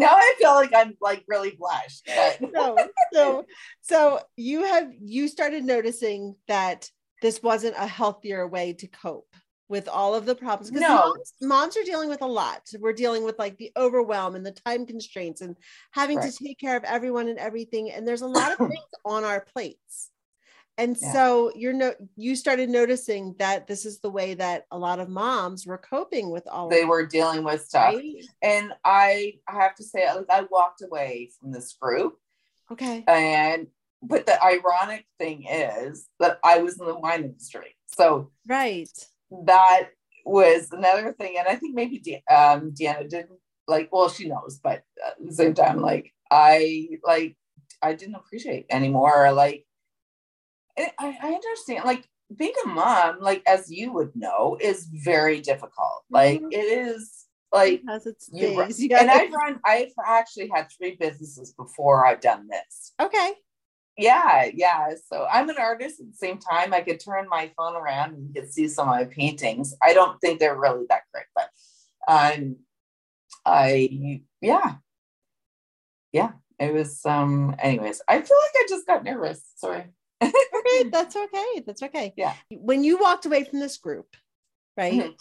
now 0.00 0.14
I 0.16 0.34
feel 0.38 0.54
like 0.54 0.72
I'm 0.74 0.94
like 1.00 1.24
really 1.28 1.56
blushed. 1.58 2.08
no, 2.52 2.76
so 3.12 3.44
so 3.80 4.20
you 4.36 4.64
have 4.64 4.90
you 5.00 5.28
started 5.28 5.64
noticing 5.64 6.34
that 6.48 6.90
this 7.22 7.42
wasn't 7.42 7.74
a 7.78 7.86
healthier 7.86 8.46
way 8.48 8.72
to 8.74 8.86
cope 8.88 9.28
with 9.68 9.88
all 9.88 10.14
of 10.16 10.26
the 10.26 10.34
problems 10.34 10.68
because 10.70 10.82
No. 10.88 10.96
moms, 10.96 11.34
moms 11.40 11.76
are 11.76 11.84
dealing 11.84 12.08
with 12.08 12.22
a 12.22 12.26
lot 12.26 12.62
we're 12.80 12.92
dealing 12.92 13.22
with 13.24 13.38
like 13.38 13.56
the 13.58 13.70
overwhelm 13.76 14.34
and 14.34 14.44
the 14.44 14.50
time 14.50 14.84
constraints 14.84 15.42
and 15.42 15.56
having 15.92 16.18
Right. 16.18 16.32
to 16.32 16.44
take 16.44 16.58
care 16.58 16.76
of 16.76 16.82
everyone 16.82 17.28
and 17.28 17.38
everything 17.38 17.92
and 17.92 18.06
there's 18.06 18.22
a 18.22 18.26
lot 18.26 18.50
of 18.50 18.58
things 18.58 18.90
on 19.04 19.22
our 19.22 19.42
plates 19.54 20.10
and 20.82 20.96
Yeah. 21.00 21.12
so 21.12 21.52
you're 21.54 21.72
no 21.72 21.94
you 22.16 22.34
started 22.36 22.68
noticing 22.70 23.34
that 23.38 23.66
this 23.66 23.84
is 23.84 24.00
the 24.00 24.10
way 24.10 24.34
that 24.34 24.66
a 24.70 24.78
lot 24.78 24.98
of 25.00 25.08
moms 25.08 25.66
were 25.66 25.78
coping 25.78 26.30
with 26.30 26.46
all 26.48 26.68
They 26.68 26.84
were 26.84 27.06
dealing 27.06 27.42
with 27.44 27.64
stuff. 27.66 27.94
right? 27.94 28.24
And 28.42 28.72
I 28.84 29.34
I 29.48 29.54
have 29.62 29.74
to 29.76 29.84
say, 29.84 30.02
like, 30.12 30.30
I 30.30 30.42
walked 30.50 30.82
away 30.82 31.30
from 31.38 31.52
this 31.52 31.72
group. 31.80 32.12
okay 32.72 33.04
And 33.06 33.68
but 34.02 34.24
the 34.26 34.42
ironic 34.42 35.04
thing 35.18 35.44
is 35.46 36.08
that 36.20 36.38
I 36.42 36.58
was 36.64 36.80
in 36.80 36.86
the 36.86 36.98
wine 36.98 37.24
industry. 37.24 37.76
So 37.86 38.30
right 38.48 38.88
that 39.44 39.88
was 40.24 40.70
another 40.72 41.12
thing. 41.12 41.36
And 41.38 41.46
I 41.46 41.54
think 41.56 41.74
maybe 41.74 41.98
De- 41.98 42.24
um, 42.34 42.72
Deanna 42.72 43.08
didn't 43.08 43.38
like, 43.68 43.88
well, 43.92 44.08
she 44.08 44.26
knows, 44.28 44.58
but 44.62 44.82
at 45.06 45.14
the 45.24 45.32
same 45.32 45.54
time, 45.54 45.78
like, 45.80 46.12
I 46.30 46.88
like, 47.04 47.36
I 47.82 47.94
didn't 47.94 48.16
appreciate 48.16 48.66
anymore. 48.70 49.30
Like, 49.32 49.64
I, 50.80 50.92
I 50.98 51.18
I 51.22 51.32
understand, 51.32 51.84
like, 51.84 52.06
being 52.36 52.54
a 52.64 52.68
mom, 52.68 53.20
like, 53.20 53.42
as 53.46 53.70
you 53.70 53.92
would 53.92 54.14
know, 54.14 54.56
is 54.60 54.86
very 54.86 55.40
difficult. 55.40 56.04
Like, 56.10 56.40
Mhm. 56.40 56.52
it 56.52 56.56
is 56.88 57.26
like, 57.52 57.80
it 57.80 57.82
has 57.88 58.06
its 58.06 58.30
you 58.32 58.56
run, 58.56 58.68
days. 58.68 58.80
You 58.80 58.88
and 58.96 59.10
I've 59.10 59.32
run, 59.32 59.60
I've 59.64 59.92
actually 60.06 60.48
had 60.54 60.68
three 60.70 60.94
businesses 60.96 61.52
before 61.52 62.06
I've 62.06 62.20
done 62.20 62.46
this. 62.48 62.92
okay 63.00 63.34
Yeah, 63.96 64.48
yeah. 64.54 64.94
So 65.12 65.26
I'm 65.30 65.48
an 65.50 65.56
artist 65.58 66.00
at 66.00 66.06
the 66.06 66.16
same 66.16 66.38
time. 66.38 66.72
I 66.72 66.80
could 66.80 67.00
turn 67.00 67.28
my 67.28 67.50
phone 67.56 67.74
around 67.76 68.14
and 68.14 68.28
you 68.28 68.32
could 68.40 68.52
see 68.52 68.68
some 68.68 68.88
of 68.88 68.94
my 68.94 69.04
paintings. 69.04 69.74
I 69.82 69.92
don't 69.92 70.18
think 70.20 70.38
they're 70.38 70.58
really 70.58 70.86
that 70.88 71.02
great, 71.12 71.26
but 71.34 71.50
um 72.08 72.56
I 73.44 74.22
yeah. 74.40 74.76
Yeah. 76.12 76.32
It 76.58 76.72
was 76.72 77.04
um 77.04 77.54
anyways. 77.58 78.00
I 78.08 78.20
feel 78.20 78.36
like 78.38 78.54
I 78.56 78.66
just 78.68 78.86
got 78.86 79.04
nervous. 79.04 79.42
Sorry. 79.56 79.84
Okay 80.22 80.88
that's 80.92 81.16
okay 81.16 81.62
that's 81.66 81.82
okay 81.82 82.12
Yeah. 82.16 82.34
when 82.50 82.84
you 82.84 82.98
walked 82.98 83.26
away 83.26 83.44
from 83.44 83.60
this 83.60 83.76
group 83.78 84.16
right 84.76 84.92
Mhm. 84.92 85.16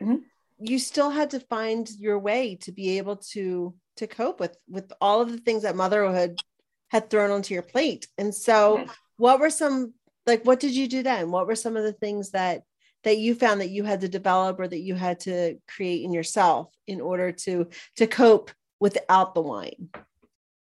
Mhm. 0.00 0.20
you 0.58 0.78
still 0.78 1.10
had 1.10 1.30
to 1.30 1.40
find 1.40 1.90
your 1.98 2.18
way 2.18 2.56
to 2.56 2.72
be 2.72 2.98
able 2.98 3.16
to 3.32 3.74
to 3.96 4.06
cope 4.06 4.40
with 4.40 4.56
with 4.68 4.92
all 5.00 5.20
of 5.20 5.30
the 5.30 5.38
things 5.38 5.62
that 5.62 5.76
motherhood 5.76 6.40
had 6.88 7.10
thrown 7.10 7.30
onto 7.30 7.54
your 7.54 7.62
plate 7.62 8.06
and 8.18 8.34
so 8.34 8.78
Mhm. 8.78 8.90
what 9.16 9.40
were 9.40 9.50
some 9.50 9.94
like 10.26 10.44
what 10.44 10.60
did 10.60 10.72
you 10.74 10.86
do 10.88 11.02
then 11.02 11.30
what 11.30 11.46
were 11.46 11.56
some 11.56 11.76
of 11.76 11.82
the 11.84 11.92
things 11.92 12.30
that 12.30 12.62
that 13.02 13.18
you 13.18 13.34
found 13.34 13.60
that 13.60 13.68
you 13.70 13.84
had 13.84 14.00
to 14.00 14.08
develop 14.08 14.58
or 14.58 14.66
that 14.66 14.80
you 14.80 14.94
had 14.94 15.20
to 15.20 15.58
create 15.68 16.02
in 16.04 16.12
yourself 16.12 16.72
in 16.86 17.00
order 17.00 17.30
to 17.32 17.68
to 17.96 18.06
cope 18.06 18.50
without 18.80 19.34
the 19.34 19.42
wine 19.42 19.90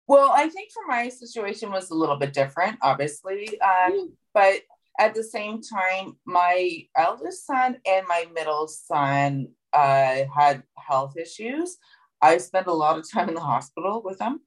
Well, 0.06 0.30
I 0.34 0.48
think 0.48 0.70
for 0.72 0.82
my 0.86 1.08
situation 1.08 1.70
was 1.70 1.90
a 1.90 1.94
little 1.94 2.16
bit 2.16 2.32
different, 2.34 2.78
obviously. 2.82 3.58
Um, 3.60 4.12
but 4.34 4.60
at 5.00 5.14
the 5.14 5.24
same 5.24 5.60
time, 5.62 6.16
my 6.26 6.86
eldest 6.96 7.46
son 7.46 7.78
and 7.86 8.06
my 8.06 8.26
middle 8.34 8.68
son 8.68 9.48
uh, 9.72 10.24
had 10.36 10.62
health 10.76 11.16
issues. 11.16 11.78
I 12.20 12.38
spent 12.38 12.66
a 12.66 12.72
lot 12.72 12.98
of 12.98 13.10
time 13.10 13.28
in 13.28 13.34
the 13.34 13.40
hospital 13.40 14.02
with 14.04 14.18
them, 14.18 14.40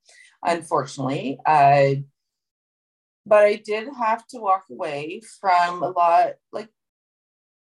unfortunately. 0.44 1.40
Uh, 1.46 1.96
but 3.26 3.44
I 3.44 3.56
did 3.56 3.90
have 3.98 4.26
to 4.28 4.40
walk 4.40 4.66
away 4.72 5.22
from 5.42 5.84
a 5.84 5.90
lot, 5.90 6.34
like 6.52 6.70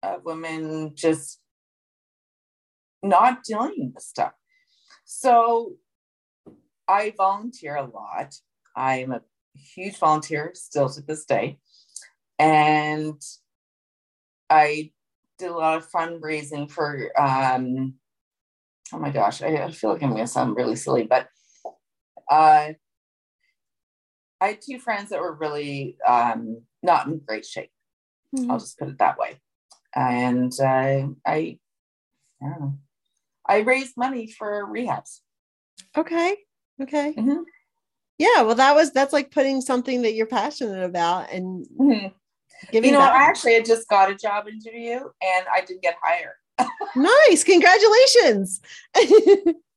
of 0.04 0.24
women 0.24 0.94
just 0.96 1.40
not 3.04 3.44
dealing 3.44 3.92
with 3.94 4.04
stuff. 4.04 4.34
So 5.06 5.74
I 6.92 7.14
volunteer 7.16 7.78
a 7.78 7.86
lot. 7.86 8.36
I'm 8.76 9.14
a 9.14 9.22
huge 9.56 9.98
volunteer 9.98 10.52
still 10.56 10.90
to 10.90 11.02
this 11.02 11.24
day. 11.24 11.58
And 12.38 13.22
I 14.50 14.92
did 15.40 15.52
a 15.52 15.56
lot 15.56 15.78
of 15.78 15.90
fundraising 15.90 16.70
for 16.70 17.10
um 17.20 17.94
oh 18.94 19.00
my 19.00 19.10
gosh, 19.10 19.42
I, 19.42 19.64
I 19.64 19.72
feel 19.72 19.94
like 19.94 20.04
I'm 20.04 20.12
gonna 20.12 20.28
sound 20.28 20.58
really 20.58 20.76
silly, 20.76 21.04
but 21.04 21.28
uh 22.30 22.74
I 24.42 24.48
had 24.48 24.62
two 24.62 24.80
friends 24.80 25.12
that 25.12 25.22
were 25.22 25.36
really 25.36 25.98
um 26.06 26.64
not 26.84 27.08
in 27.08 27.22
great 27.26 27.46
shape. 27.46 27.72
I'll 28.50 28.60
just 28.60 28.78
put 28.78 28.90
it 28.90 28.98
that 29.00 29.18
way. 29.18 29.40
And 29.94 30.54
uh, 30.60 31.08
I, 31.26 31.28
I 31.28 31.60
don't 32.42 32.60
know. 32.62 32.74
I 33.48 33.58
raised 33.60 33.98
money 33.98 34.28
for 34.28 34.66
rehabs. 34.66 35.20
okay 35.98 36.38
okay 36.82 37.14
Mhm. 37.18 37.44
yeah 38.18 38.42
well 38.42 38.56
that 38.56 38.76
was 38.76 38.92
that's 38.92 39.14
like 39.14 39.32
putting 39.32 39.62
something 39.62 40.02
that 40.04 40.14
you're 40.14 40.26
passionate 40.28 40.84
about 40.84 41.32
and 41.32 41.66
Mhm. 41.80 42.14
giving 42.72 42.92
You 42.92 42.98
know. 42.98 43.06
I 43.06 43.24
actually 43.24 43.54
had 43.56 43.66
just 43.66 43.88
got 43.88 44.10
a 44.12 44.16
job 44.16 44.48
interview 44.48 44.98
and 45.22 45.46
I 45.54 45.62
didn't 45.62 45.82
get 45.82 45.96
hired. 46.04 46.36
nice 46.96 47.44
congratulations 47.44 48.62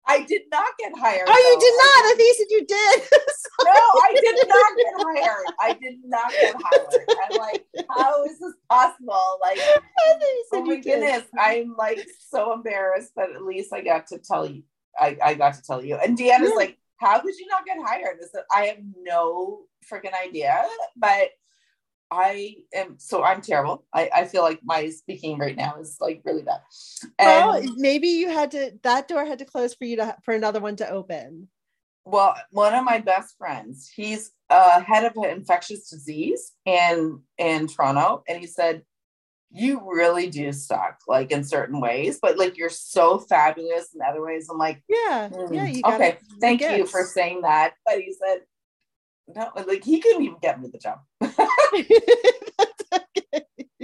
I 0.07 0.23
did 0.25 0.43
not 0.51 0.67
get 0.79 0.93
hired. 0.99 1.27
Oh, 1.27 1.33
you 1.33 1.57
did 1.61 1.75
not. 1.79 2.05
I 2.05 2.13
I 2.13 2.15
think 2.17 2.29
you 2.29 2.35
said 2.35 2.51
you 2.51 2.67
did. 2.67 3.03
no, 3.65 3.71
I 3.73 4.19
did 4.21 4.37
not 4.47 4.77
get 4.77 4.93
hired. 4.99 5.47
I 5.59 5.73
did 5.73 5.99
not 6.05 6.33
get 6.39 6.55
hired. 6.63 7.09
I'm 7.27 7.37
like, 7.37 7.65
how 7.89 8.23
is 8.25 8.39
this 8.39 8.53
possible? 8.69 9.39
Like, 9.41 9.59
I 9.59 10.13
thought 10.13 10.21
you 10.21 10.45
said 10.51 10.59
oh 10.59 10.65
my 10.67 10.75
you 10.75 10.83
did. 10.83 11.01
goodness, 11.01 11.23
I'm 11.39 11.75
like 11.79 12.07
so 12.29 12.53
embarrassed, 12.53 13.13
but 13.17 13.31
at 13.35 13.43
least 13.43 13.73
I 13.73 13.81
got 13.81 14.07
to 14.09 14.19
tell 14.19 14.47
you. 14.47 14.63
I, 15.01 15.17
I 15.25 15.35
got 15.35 15.55
to 15.55 15.63
tell 15.63 15.83
you. 15.83 15.97
And 15.97 16.19
Deanna's 16.19 16.51
Yeah. 16.51 16.55
like, 16.55 16.77
how 17.05 17.21
did 17.21 17.37
you 17.39 17.47
not 17.47 17.67
get 17.67 17.77
hired? 17.81 18.19
I 18.23 18.27
said, 18.27 18.45
I 18.55 18.67
have 18.67 18.79
no 19.03 19.65
freaking 19.91 20.13
idea, 20.27 20.65
but 20.97 21.31
I 22.11 22.57
am 22.75 22.97
so 22.99 23.23
I'm 23.23 23.41
terrible. 23.41 23.85
I, 23.93 24.11
I 24.15 24.25
feel 24.25 24.43
like 24.43 24.61
my 24.63 24.89
speaking 24.91 25.39
right 25.39 25.57
now 25.57 25.77
is 25.81 25.97
like 26.01 26.23
really 26.25 26.43
bad. 26.43 26.61
And 27.19 27.29
well, 27.29 27.63
maybe 27.77 28.09
you 28.09 28.31
had 28.31 28.51
to. 28.53 28.73
That 28.83 29.09
door 29.09 29.25
had 29.25 29.41
to 29.41 29.45
close 29.45 29.75
for 29.75 29.85
you 29.85 29.97
to 29.97 30.17
for 30.25 30.35
another 30.35 30.61
one 30.61 30.77
to 30.77 30.89
open. 30.89 31.49
Well, 32.07 32.37
one 32.51 32.75
of 32.75 32.85
my 32.85 32.99
best 32.99 33.37
friends, 33.39 33.91
he's 33.95 34.31
uh, 34.51 34.81
head 34.83 35.05
of 35.05 35.13
infectious 35.25 35.89
disease 35.89 36.53
in 36.67 37.21
in 37.39 37.67
Toronto, 37.67 38.23
and 38.29 38.39
he 38.39 38.47
said, 38.47 38.83
"You 39.55 39.81
really 39.87 40.29
do 40.29 40.53
suck, 40.53 40.99
like 41.09 41.31
in 41.31 41.45
certain 41.45 41.81
ways, 41.81 42.19
but 42.21 42.37
like 42.37 42.59
you're 42.59 42.69
so 42.69 43.19
fabulous 43.19 43.95
in 43.95 44.01
other 44.03 44.23
ways." 44.23 44.49
I'm 44.51 44.59
like, 44.59 44.83
Yeah, 44.89 45.29
"Hmm, 45.29 45.55
yeah. 45.55 45.95
Okay, 45.95 46.19
thank 46.41 46.61
you 46.61 46.87
for 46.87 47.05
saying 47.05 47.43
that. 47.43 47.75
But 47.87 48.01
he 48.01 48.13
said, 48.13 48.41
"No, 49.35 49.51
like 49.67 49.85
he 49.85 50.01
couldn't 50.01 50.23
even 50.23 50.39
get 50.43 50.61
me 50.61 50.69
the 50.69 50.79
job." 50.79 50.99
Okay. 51.23 51.89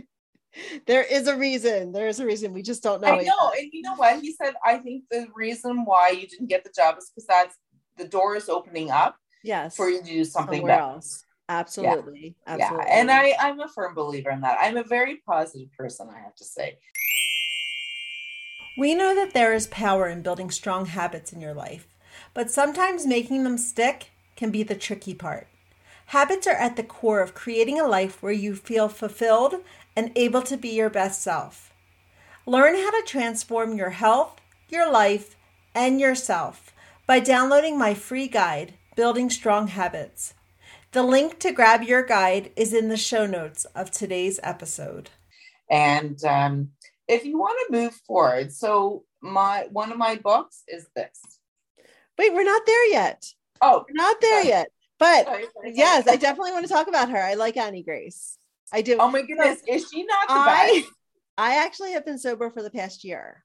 There 0.86 1.02
is 1.02 1.26
a 1.26 1.36
reason. 1.36 1.92
There 1.92 2.08
is 2.08 2.20
a 2.20 2.26
reason. 2.26 2.52
We 2.52 2.62
just 2.62 2.82
don't 2.82 3.00
know. 3.00 3.08
I 3.08 3.16
know, 3.16 3.22
yet. 3.22 3.60
and 3.62 3.70
you 3.72 3.82
know 3.82 3.94
what? 3.94 4.20
He 4.20 4.32
said, 4.32 4.54
"I 4.64 4.78
think 4.78 5.04
the 5.10 5.26
reason 5.34 5.84
why 5.84 6.10
you 6.10 6.26
didn't 6.26 6.48
get 6.48 6.64
the 6.64 6.70
job 6.74 6.96
is 6.98 7.10
because 7.14 7.26
that's 7.26 7.56
the 7.96 8.06
door 8.06 8.36
is 8.36 8.48
opening 8.48 8.90
up 8.90 9.16
Yes. 9.42 9.76
for 9.76 9.88
you 9.88 10.00
to 10.00 10.04
do 10.04 10.24
something 10.24 10.58
somewhere 10.58 10.76
better." 10.78 10.82
else. 10.82 11.24
Absolutely. 11.50 12.37
Absolutely. 12.47 12.87
Yeah, 12.87 13.00
and 13.00 13.11
I 13.11 13.35
I'm 13.40 13.59
a 13.59 13.66
firm 13.66 13.95
believer 13.95 14.30
in 14.30 14.40
that. 14.42 14.59
I'm 14.61 14.76
a 14.76 14.85
very 14.85 15.16
positive 15.26 15.73
person, 15.76 16.09
I 16.09 16.21
have 16.21 16.37
to 16.37 16.45
say. 16.45 16.78
We 18.78 18.95
know 18.95 19.16
that 19.16 19.35
there 19.35 19.52
is 19.52 19.66
power 19.66 20.07
in 20.09 20.23
building 20.23 20.52
strong 20.52 20.87
habits 20.87 21.33
in 21.33 21.40
your 21.40 21.52
life, 21.52 21.88
but 22.35 22.52
sometimes 22.52 23.04
making 23.04 23.42
them 23.42 23.59
stick 23.59 24.11
can 24.37 24.52
be 24.52 24.62
the 24.62 24.76
tricky 24.76 25.12
part. 25.12 25.49
Habits 26.07 26.47
are 26.47 26.54
at 26.54 26.76
the 26.76 26.85
core 26.85 27.21
of 27.21 27.35
creating 27.35 27.80
a 27.80 27.87
life 27.87 28.23
where 28.23 28.33
you 28.33 28.54
feel 28.54 28.88
fulfilled 28.88 29.57
and 29.97 30.12
able 30.14 30.42
to 30.42 30.57
be 30.57 30.69
your 30.69 30.88
best 30.88 31.21
self. 31.21 31.73
Learn 32.47 32.76
how 32.76 32.92
to 32.92 33.02
transform 33.07 33.76
your 33.76 33.90
health, 33.90 34.40
your 34.69 34.90
life, 34.90 35.37
and 35.75 36.00
yourself 36.00 36.73
by 37.09 37.19
downloading 37.19 37.76
my 37.76 37.92
free 37.92 38.28
guide, 38.28 38.75
Building 38.95 39.28
Strong 39.28 39.69
Habits. 39.69 40.35
The 40.92 41.02
link 41.04 41.38
to 41.40 41.52
grab 41.52 41.85
your 41.85 42.02
guide 42.02 42.50
is 42.56 42.73
in 42.75 42.88
the 42.88 42.97
show 42.97 43.25
notes 43.25 43.64
of 43.76 43.92
today's 43.92 44.40
episode. 44.42 45.11
And 45.70 46.23
um, 46.25 46.70
if 47.06 47.25
you 47.25 47.38
want 47.38 47.59
to 47.66 47.73
move 47.76 47.94
forward, 47.94 48.52
so 48.52 49.04
my 49.20 49.68
one 49.70 49.92
of 49.92 49.99
my 49.99 50.16
books 50.16 50.64
is 50.66 50.88
this. 50.97 51.20
Wait, 52.18 52.35
we're 52.35 52.42
not 52.42 52.62
there 52.66 52.90
yet. 52.90 53.25
Oh, 53.62 53.85
We're 53.88 53.94
not 53.94 54.20
there 54.20 54.40
Sorry. 54.40 54.49
yet. 54.49 54.68
But 54.99 55.26
sorry, 55.26 55.44
sorry, 55.54 55.73
yes. 55.76 56.09
I 56.09 56.16
definitely 56.16 56.52
want 56.52 56.66
to 56.66 56.73
talk 56.73 56.88
about 56.88 57.09
her. 57.11 57.23
I 57.23 57.35
like 57.35 57.56
Annie 57.56 57.85
Grace. 57.85 58.37
I 58.73 58.82
do. 58.82 58.97
Oh 58.99 59.11
my 59.11 59.23
goodness, 59.23 59.61
is 59.68 59.88
she 59.90 60.02
not 60.02 60.26
the 60.26 60.35
I 60.35 60.80
best? 60.80 60.92
I 61.38 61.64
actually 61.64 61.92
have 61.92 62.04
been 62.04 62.18
sober 62.18 62.50
for 62.50 62.62
the 62.62 62.70
past 62.70 63.04
year. 63.04 63.44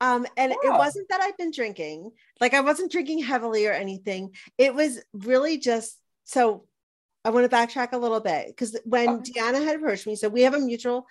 Um, 0.00 0.26
and 0.36 0.52
it 0.52 0.58
wasn't 0.62 1.08
that 1.08 1.20
I've 1.20 1.36
been 1.36 1.50
drinking, 1.50 2.12
like 2.40 2.54
I 2.54 2.60
wasn't 2.60 2.92
drinking 2.92 3.24
heavily 3.24 3.66
or 3.66 3.72
anything. 3.72 4.30
It 4.56 4.72
was 4.72 5.02
really 5.12 5.58
just 5.58 5.98
so 6.24 6.67
I 7.24 7.30
want 7.30 7.50
to 7.50 7.54
backtrack 7.56 7.92
a 7.92 7.98
little 7.98 8.20
bit 8.20 8.48
because 8.48 8.76
when 8.84 9.20
Okay. 9.20 9.32
Deanna 9.32 9.64
had 9.64 9.76
approached 9.76 10.06
me, 10.06 10.16
so 10.16 10.28
we 10.28 10.42
have 10.42 10.54
a 10.54 10.60
mutual 10.60 11.06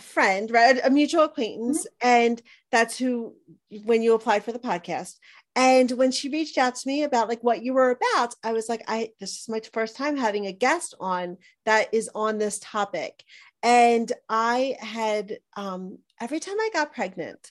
friend, 0.00 0.50
right? 0.50 0.80
A 0.84 0.90
mutual 0.90 1.24
acquaintance, 1.24 1.86
and 2.00 2.40
that's 2.70 2.98
who 2.98 3.34
when 3.84 4.02
you 4.02 4.14
applied 4.14 4.44
for 4.44 4.52
the 4.52 4.58
podcast. 4.58 5.14
And 5.56 5.90
when 5.92 6.12
she 6.12 6.28
reached 6.28 6.56
out 6.58 6.76
to 6.76 6.88
me 6.88 7.02
about 7.02 7.28
like 7.28 7.42
what 7.42 7.62
you 7.64 7.74
were 7.74 7.90
about, 7.90 8.34
I 8.44 8.52
was 8.52 8.68
like, 8.68 8.84
I 8.86 9.10
this 9.20 9.40
is 9.40 9.48
my 9.48 9.60
first 9.72 9.96
time 9.96 10.16
having 10.16 10.46
a 10.46 10.52
guest 10.52 10.94
on 11.00 11.38
that 11.64 11.92
is 11.92 12.08
on 12.14 12.38
this 12.38 12.60
topic. 12.60 13.24
And 13.62 14.10
I 14.28 14.76
had 14.80 15.38
um 15.56 15.98
every 16.20 16.40
time 16.40 16.58
I 16.60 16.70
got 16.72 16.94
pregnant, 16.94 17.50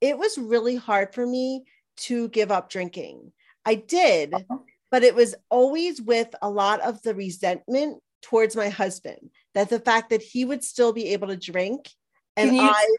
it 0.00 0.16
was 0.18 0.38
really 0.38 0.76
hard 0.76 1.14
for 1.14 1.26
me 1.26 1.64
to 1.98 2.28
give 2.28 2.52
up 2.52 2.70
drinking. 2.70 3.32
I 3.64 3.74
did, 3.74 4.32
Uh-huh. 4.32 4.58
But 4.90 5.02
it 5.02 5.14
was 5.14 5.34
always 5.50 6.00
with 6.00 6.34
a 6.42 6.48
lot 6.50 6.80
of 6.80 7.02
the 7.02 7.14
resentment 7.14 8.02
towards 8.22 8.56
my 8.56 8.68
husband 8.68 9.30
that 9.54 9.68
the 9.68 9.80
fact 9.80 10.10
that 10.10 10.22
he 10.22 10.44
would 10.44 10.64
still 10.64 10.92
be 10.92 11.12
able 11.12 11.28
to 11.28 11.36
drink 11.36 11.88
and 12.36 12.56
you- 12.56 12.62
I 12.62 12.96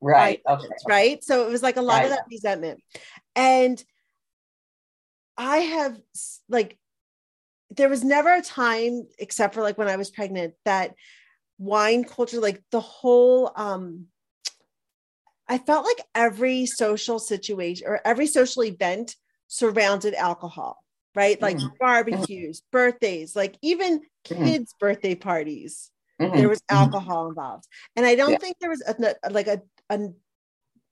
Right. 0.00 0.40
Okay. 0.48 0.66
right 0.86 1.24
so 1.24 1.46
it 1.46 1.50
was 1.50 1.62
like 1.62 1.76
a 1.76 1.82
lot 1.82 2.04
of 2.04 2.10
that 2.10 2.24
resentment 2.30 2.80
and 3.34 3.82
I 5.36 5.58
have 5.58 5.98
like 6.48 6.78
there 7.70 7.88
was 7.88 8.04
never 8.04 8.32
a 8.32 8.42
time 8.42 9.06
except 9.18 9.54
for 9.54 9.62
like 9.62 9.76
when 9.76 9.88
I 9.88 9.96
was 9.96 10.10
pregnant 10.10 10.54
that 10.64 10.94
wine 11.58 12.04
culture 12.04 12.40
like 12.40 12.62
the 12.70 12.80
whole 12.80 13.52
um 13.56 14.06
I 15.48 15.58
felt 15.58 15.84
like 15.84 16.06
every 16.14 16.66
social 16.66 17.18
situation 17.18 17.86
or 17.88 18.00
every 18.04 18.26
social 18.26 18.64
event 18.64 19.16
surrounded 19.46 20.12
alcohol, 20.14 20.76
right? 21.18 21.38
Like 21.42 21.56
Mhm. 21.58 21.76
barbecues, 21.80 22.62
birthdays, 22.70 23.34
like 23.42 23.54
even 23.60 23.92
Mhm. 24.28 24.44
kids' 24.46 24.74
birthday 24.84 25.16
parties, 25.16 25.90
Mhm. 26.20 26.36
there 26.36 26.48
was 26.48 26.62
alcohol 26.80 27.28
involved. 27.28 27.66
And 27.96 28.06
I 28.06 28.14
don't 28.14 28.32
Yeah. 28.34 28.38
think 28.42 28.54
there 28.60 28.70
was 28.70 28.82
a, 28.90 28.94
like 29.38 29.48
a, 29.48 29.58
a 29.90 29.98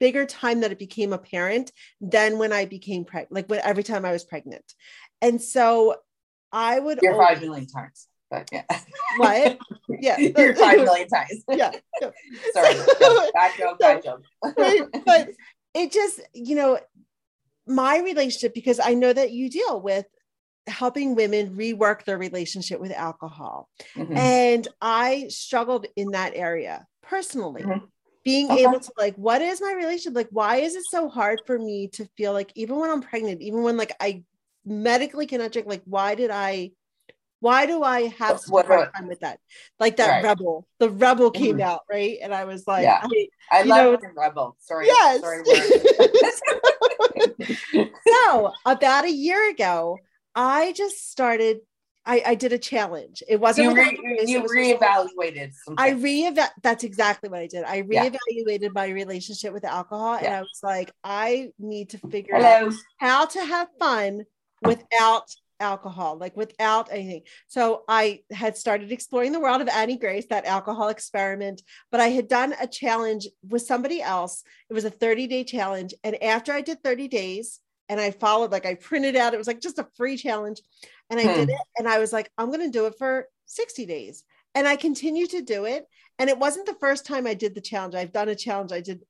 bigger 0.01 0.27
time 0.27 0.59
that 0.61 0.73
it 0.73 0.81
became 0.81 1.13
apparent 1.13 1.71
than 2.01 2.39
when 2.41 2.53
I 2.53 2.65
became 2.65 3.05
pregnant, 3.05 3.33
like 3.39 3.47
when 3.51 3.61
every 3.71 3.85
time 3.91 4.05
I 4.05 4.13
was 4.13 4.25
pregnant. 4.25 4.67
And 5.23 5.41
so 5.41 5.97
I 6.53 6.81
would 6.85 6.99
You're 7.03 7.13
always- 7.15 7.29
five 7.29 7.41
million 7.41 7.67
times. 7.67 8.09
But 8.31 8.49
yeah. 8.53 8.65
What? 9.19 9.59
Yeah. 10.07 10.19
You're 10.19 10.55
five 10.67 10.79
million 10.89 11.07
times. 11.09 11.45
yeah. 11.49 11.71
yeah. 12.03 12.11
Sorry. 12.53 12.75
Bad 13.33 13.53
joke. 13.57 13.79
Bad 13.79 14.03
joke. 14.03 14.23
right 14.65 14.83
but 15.11 15.31
it 15.75 15.93
just 15.93 16.21
you 16.35 16.57
know 16.57 16.73
my 17.69 17.95
relationship 18.11 18.53
because 18.55 18.79
i 18.91 18.95
know 18.95 19.13
that 19.13 19.31
you 19.33 19.51
deal 19.51 19.77
with 19.81 20.07
helping 20.67 21.15
women 21.15 21.57
rework 21.57 22.05
their 22.05 22.19
relationship 22.19 22.81
with 22.81 22.91
alcohol 22.93 23.69
Mhm. 23.95 24.17
and 24.17 24.69
i 24.81 25.27
struggled 25.29 25.87
in 25.97 26.11
that 26.11 26.33
area 26.35 26.87
personally 27.03 27.63
Mhm. 27.63 27.83
being 28.25 28.51
Okay. 28.51 28.63
able 28.63 28.81
to 28.81 28.93
like 28.99 29.15
what 29.17 29.43
is 29.43 29.61
my 29.61 29.73
relationship 29.73 30.15
like 30.17 30.29
why 30.31 30.57
is 30.57 30.75
it 30.75 30.85
so 30.91 31.09
hard 31.09 31.41
for 31.47 31.59
me 31.59 31.89
to 31.89 32.05
feel 32.17 32.33
like 32.33 32.51
even 32.57 32.77
when 32.81 32.91
i'm 32.91 33.01
pregnant 33.03 33.41
even 33.43 33.63
when 33.63 33.77
like 33.77 33.95
i 34.01 34.25
medically 34.65 35.27
cannot 35.27 35.53
drink 35.53 35.69
like 35.69 35.83
why 35.85 36.15
did 36.17 36.31
i 36.31 36.73
why 37.39 37.67
do 37.67 37.85
i 37.85 38.09
have 38.19 38.41
such 38.41 38.65
a 38.65 38.67
hard 38.67 38.93
time 38.95 39.07
with 39.07 39.21
that 39.21 39.39
like 39.79 39.97
that 39.99 40.09
Right. 40.09 40.25
rebel 40.25 40.67
the 40.81 40.91
rebel 40.91 41.31
came 41.31 41.59
Mhm. 41.59 41.63
out 41.63 41.83
right 41.89 42.19
and 42.23 42.35
i 42.35 42.45
was 42.45 42.67
like 42.67 42.83
Yeah. 42.83 43.01
I, 43.53 43.61
I 43.61 43.63
love 43.63 43.93
know- 43.93 43.97
the 44.09 44.13
rebel. 44.17 44.57
Sorry. 44.59 44.87
Yes. 44.89 45.21
Sorry. 45.21 45.45
so 48.09 48.53
about 48.67 49.05
a 49.05 49.11
year 49.11 49.51
ago, 49.51 49.99
I 50.37 50.73
just 50.73 51.11
started. 51.11 51.61
I, 52.09 52.23
I 52.25 52.35
did 52.37 52.53
a 52.53 52.59
challenge. 52.59 53.21
It 53.27 53.41
wasn't. 53.41 53.71
you 53.71 53.75
re- 53.75 54.23
you 54.27 54.43
reevaluated 54.43 55.53
I 55.77 55.91
reevaluated. 55.91 56.49
That's 56.63 56.85
exactly 56.85 57.29
what 57.29 57.41
I 57.41 57.49
did. 57.49 57.65
I 57.65 57.83
Yeah. 57.91 58.09
reevaluated 58.09 58.73
my 58.73 58.87
relationship 58.87 59.53
with 59.53 59.65
alcohol, 59.65 60.15
and 60.15 60.29
I 60.29 60.41
was 60.43 60.61
like, 60.63 60.93
I 61.03 61.49
need 61.59 61.91
to 61.91 61.99
figure 61.99 62.37
out 62.37 62.73
how 62.99 63.25
to 63.25 63.45
have 63.45 63.69
fun 63.81 64.25
without 64.63 65.25
alcohol, 65.59 66.17
like 66.19 66.37
without 66.37 66.93
anything. 66.93 67.23
So 67.49 67.83
I 67.89 68.21
had 68.31 68.57
started 68.57 68.93
exploring 68.93 69.33
the 69.33 69.41
world 69.41 69.63
of 69.63 69.69
Annie 69.69 69.97
Grace, 69.97 70.27
that 70.27 70.45
alcohol 70.45 70.89
experiment, 70.89 71.63
but 71.91 71.99
I 72.01 72.09
had 72.09 72.29
done 72.29 72.55
a 72.61 72.67
challenge 72.67 73.27
with 73.49 73.63
somebody 73.63 74.03
else. 74.03 74.45
It 74.71 74.75
was 74.75 74.85
a 74.85 74.91
30 74.91 75.27
day 75.27 75.45
challenge. 75.45 75.95
And 76.05 76.23
after 76.23 76.53
I 76.53 76.61
did 76.61 76.83
30 76.85 77.09
days 77.09 77.61
and 77.89 78.01
I 78.01 78.11
followed, 78.11 78.53
like 78.53 78.67
I 78.67 78.75
printed 78.75 79.17
out, 79.17 79.35
it 79.35 79.39
was 79.39 79.47
like 79.47 79.61
just 79.61 79.79
a 79.79 79.87
free 79.97 80.17
challenge. 80.17 80.61
And 81.11 81.21
I 81.21 81.27
Hmm. 81.27 81.35
did 81.35 81.49
it. 81.51 81.61
And 81.79 81.89
I 81.89 81.99
was 81.99 82.13
like, 82.13 82.31
I'm 82.37 82.49
going 82.49 82.61
to 82.61 82.71
do 82.71 82.87
it 82.87 82.95
for 82.99 83.29
60 83.47 83.87
days. 83.87 84.25
And 84.55 84.67
I 84.67 84.77
continued 84.77 85.31
to 85.31 85.43
do 85.43 85.67
it. 85.67 85.87
And 86.19 86.31
it 86.31 86.39
wasn't 86.39 86.67
the 86.67 86.75
first 86.81 87.07
time 87.07 87.27
I 87.27 87.35
did 87.35 87.55
the 87.55 87.61
challenge. 87.61 87.95
I've 87.95 88.13
done 88.13 88.29
a 88.29 88.35
challenge. 88.35 88.73
I 88.73 88.81
did 88.81 89.03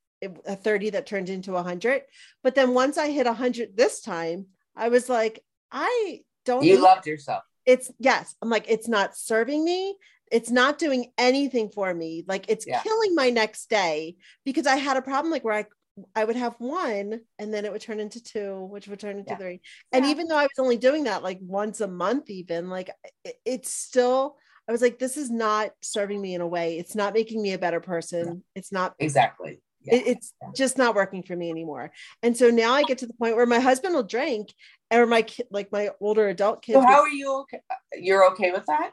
a 0.44 0.56
30 0.56 0.90
that 0.90 1.06
turned 1.06 1.28
into 1.28 1.52
100. 1.52 2.02
But 2.42 2.54
then 2.54 2.74
once 2.74 2.98
I 2.98 3.10
hit 3.10 3.26
100 3.26 3.76
this 3.76 4.00
time, 4.00 4.46
I 4.74 4.88
was 4.88 5.08
like, 5.08 5.42
I 5.70 6.20
don't 6.44 6.64
You 6.64 6.78
loved 6.78 7.06
yourself. 7.06 7.44
it's 7.64 7.90
yes. 7.98 8.34
I'm 8.42 8.50
like, 8.50 8.66
it's 8.68 8.88
not 8.88 9.16
serving 9.16 9.64
me. 9.64 9.96
It's 10.32 10.50
not 10.50 10.78
doing 10.78 11.12
anything 11.16 11.68
for 11.70 11.94
me. 11.94 12.24
Like 12.26 12.46
it's 12.48 12.66
Yeah. 12.66 12.82
killing 12.82 13.14
my 13.14 13.30
next 13.30 13.70
day 13.70 14.16
because 14.44 14.66
I 14.66 14.76
had 14.76 14.96
a 14.96 15.02
problem 15.02 15.30
like 15.30 15.44
where 15.44 15.54
I 15.54 15.66
I 16.14 16.24
would 16.24 16.36
have 16.36 16.54
one 16.58 17.20
and 17.38 17.52
then 17.54 17.64
it 17.64 17.72
would 17.72 17.80
turn 17.80 18.00
into 18.00 18.22
two, 18.22 18.64
which 18.64 18.86
would 18.88 19.00
turn 19.00 19.18
into 19.18 19.32
Yeah. 19.32 19.38
three. 19.38 19.60
And 19.92 20.04
Yeah. 20.04 20.10
even 20.10 20.28
though 20.28 20.36
I 20.36 20.42
was 20.44 20.58
only 20.58 20.76
doing 20.76 21.04
that 21.04 21.22
like 21.22 21.38
once 21.40 21.80
a 21.80 21.88
month, 21.88 22.28
even 22.30 22.68
like 22.68 22.90
it, 23.24 23.36
it's 23.44 23.70
still, 23.72 24.36
I 24.68 24.72
was 24.72 24.82
like, 24.82 24.98
this 24.98 25.16
is 25.16 25.30
not 25.30 25.72
serving 25.82 26.20
me 26.20 26.34
in 26.34 26.40
a 26.40 26.46
way. 26.46 26.78
It's 26.78 26.94
not 26.94 27.14
making 27.14 27.40
me 27.40 27.52
a 27.54 27.58
better 27.58 27.80
person. 27.80 28.42
It's 28.54 28.72
not 28.72 28.94
Exactly. 28.98 29.60
Yeah. 29.82 29.94
it- 29.96 30.06
it's 30.06 30.34
Yeah. 30.42 30.48
just 30.54 30.76
not 30.76 30.94
working 30.94 31.22
for 31.22 31.34
me 31.34 31.50
anymore. 31.50 31.92
And 32.22 32.36
so 32.36 32.50
now 32.50 32.74
I 32.74 32.82
get 32.82 32.98
to 32.98 33.06
the 33.06 33.14
point 33.14 33.36
where 33.36 33.46
my 33.46 33.60
husband 33.60 33.94
will 33.94 34.02
drink 34.02 34.52
or 34.92 35.06
my 35.06 35.22
kid, 35.22 35.46
like 35.50 35.72
my 35.72 35.90
older 36.00 36.28
adult 36.28 36.60
kids, 36.62 36.76
so 36.78 36.86
how 36.86 37.00
are 37.00 37.08
you 37.08 37.32
okay? 37.40 37.60
You're 37.94 38.30
okay 38.32 38.50
with 38.52 38.66
that? 38.66 38.92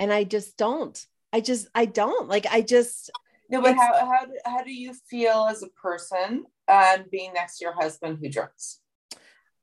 and 0.00 0.12
I 0.12 0.24
just 0.24 0.56
don't. 0.56 1.06
I 1.32 1.40
just, 1.40 1.68
I 1.74 1.84
don't 1.86 2.28
like, 2.28 2.44
I 2.50 2.60
just, 2.60 3.10
No, 3.52 3.60
but 3.60 3.76
how 3.76 3.92
how 3.94 4.24
do, 4.26 4.32
how 4.46 4.62
do 4.64 4.72
you 4.72 4.94
feel 5.10 5.46
as 5.50 5.62
a 5.62 5.68
person 5.68 6.44
um, 6.68 7.04
being 7.10 7.32
next 7.34 7.58
to 7.58 7.66
your 7.66 7.74
husband 7.74 8.18
who 8.20 8.28
drinks? 8.28 8.80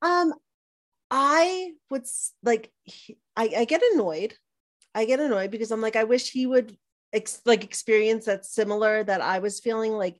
um, 0.01 0.33
I 1.11 1.73
would 1.89 2.05
like, 2.43 2.71
he- 2.83 3.17
I, 3.35 3.49
I 3.57 3.65
get 3.65 3.81
annoyed. 3.93 4.35
I 4.93 5.05
get 5.05 5.19
annoyed 5.19 5.51
because 5.51 5.71
I'm 5.71 5.81
like, 5.81 5.95
I 5.95 6.03
wish 6.03 6.31
he 6.31 6.45
would 6.45 6.77
ex- 7.11 7.41
like 7.45 7.63
experience 7.63 8.25
that 8.25 8.45
similar 8.45 9.03
that 9.03 9.21
I 9.21 9.39
was 9.39 9.59
feeling 9.59 9.93
like, 9.93 10.17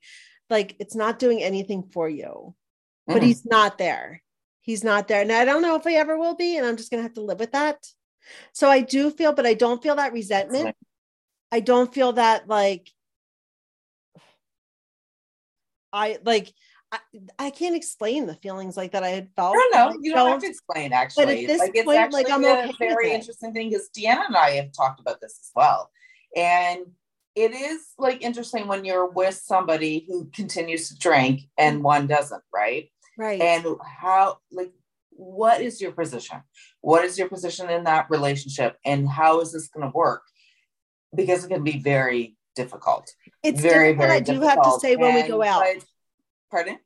like 0.49 0.75
it's 0.79 0.95
not 0.95 1.19
doing 1.19 1.43
anything 1.43 1.84
for 1.93 2.10
you, 2.10 2.55
but 3.08 3.21
Mhm. 3.21 3.25
he's 3.25 3.45
not 3.45 3.77
there. 3.77 4.23
He's 4.62 4.84
not 4.84 5.08
there. 5.08 5.21
And 5.21 5.32
I 5.32 5.45
don't 5.45 5.62
know 5.62 5.75
if 5.75 5.84
he 5.84 5.95
ever 5.95 6.17
will 6.17 6.36
be. 6.36 6.58
And 6.58 6.65
I'm 6.65 6.77
just 6.77 6.91
going 6.91 6.99
to 6.99 7.03
have 7.03 7.15
to 7.15 7.21
live 7.21 7.39
with 7.39 7.51
that. 7.51 7.77
So 8.53 8.69
I 8.69 8.82
do 8.82 9.12
feel, 9.12 9.34
but 9.34 9.45
I 9.45 9.53
don't 9.53 9.82
feel 9.82 9.95
that 9.95 10.13
resentment. 10.13 10.75
I 11.51 11.60
don't 11.60 11.93
feel 11.93 12.13
that 12.13 12.47
like 12.47 12.89
I 15.91 16.19
like 16.23 16.54
I, 16.91 16.99
I 17.38 17.49
can't 17.52 17.75
explain 17.75 18.25
the 18.25 18.36
feelings 18.36 18.75
like 18.75 18.93
that 18.93 19.04
I 19.04 19.10
had 19.10 19.30
felt. 19.36 19.56
I 19.56 19.69
don't 19.71 19.93
know. 19.93 19.99
You 20.02 20.13
don't 20.13 20.32
have 20.32 20.41
to 20.41 20.47
explain. 20.47 20.91
Actually, 20.91 21.45
this 21.45 21.60
like 21.60 21.71
it's 21.75 21.86
point, 21.86 21.99
actually 21.99 22.23
like, 22.23 22.34
I'm 22.34 22.43
a 22.43 22.69
okay 22.69 22.73
very 22.80 23.12
interesting 23.12 23.54
thing 23.54 23.69
because 23.69 23.89
Deanna 23.95 24.25
and 24.28 24.36
I 24.36 24.52
have 24.52 24.71
talked 24.71 24.99
about 24.99 25.21
this 25.21 25.38
as 25.39 25.52
well, 25.56 25.91
and 26.36 26.80
it 27.36 27.52
is 27.52 27.82
like 27.99 28.23
interesting 28.23 28.67
when 28.67 28.86
you're 28.86 29.10
with 29.10 29.36
somebody 29.36 30.06
who 30.08 30.30
continues 30.34 30.89
to 30.89 30.97
drink 30.97 31.41
and 31.58 31.75
mm-hmm. 31.75 31.86
one 31.86 32.08
doesn't, 32.08 32.43
right? 32.54 32.89
right. 33.17 33.39
And 33.39 33.65
how 33.86 34.39
like 34.52 34.71
what 35.12 35.62
is 35.62 35.80
your 35.80 35.91
position? 35.91 36.41
What 36.82 37.06
is 37.06 37.19
your 37.19 37.30
position 37.30 37.69
in 37.69 37.84
that 37.84 38.10
relationship, 38.10 38.78
and 38.84 39.08
how 39.08 39.41
is 39.41 39.52
this 39.52 39.67
going 39.67 39.86
to 39.86 39.95
work? 39.95 40.23
Because 41.15 41.45
it 41.45 41.49
can 41.49 41.63
be 41.63 41.80
very 41.80 42.36
difficult. 42.56 43.12
It's 43.43 43.62
very 43.62 43.93
difficult. 43.93 44.08
very. 44.08 44.17
I 44.17 44.19
do 44.19 44.34
have 44.41 44.41
to 44.41 44.56
difficult. 44.58 44.82
say 44.82 44.95
when 44.95 45.15
we 45.15 45.28
go 45.28 45.43
out. 45.43 45.65
pardon. 46.52 46.80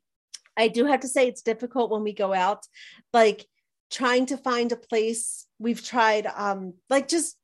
I 0.55 0.67
do 0.67 0.85
have 0.85 0.99
to 1.01 1.07
say 1.07 1.27
it's 1.27 1.41
difficult 1.41 1.89
when 1.89 2.03
we 2.03 2.13
go 2.13 2.33
out, 2.33 2.67
like 3.11 3.45
trying 3.91 4.27
to 4.27 4.37
find 4.37 4.71
a 4.71 4.75
place. 4.75 5.47
We've 5.59 5.83
tried, 5.83 6.27
um, 6.27 6.73
like 6.89 7.07
just 7.07 7.37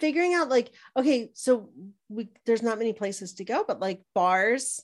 figuring 0.00 0.34
out, 0.34 0.48
like, 0.48 0.72
okay, 0.96 1.30
so 1.34 1.70
we 2.08 2.28
there's 2.44 2.62
not 2.62 2.78
many 2.78 2.92
places 2.92 3.34
to 3.34 3.44
go, 3.44 3.64
but 3.66 3.80
like 3.80 4.02
bars 4.14 4.82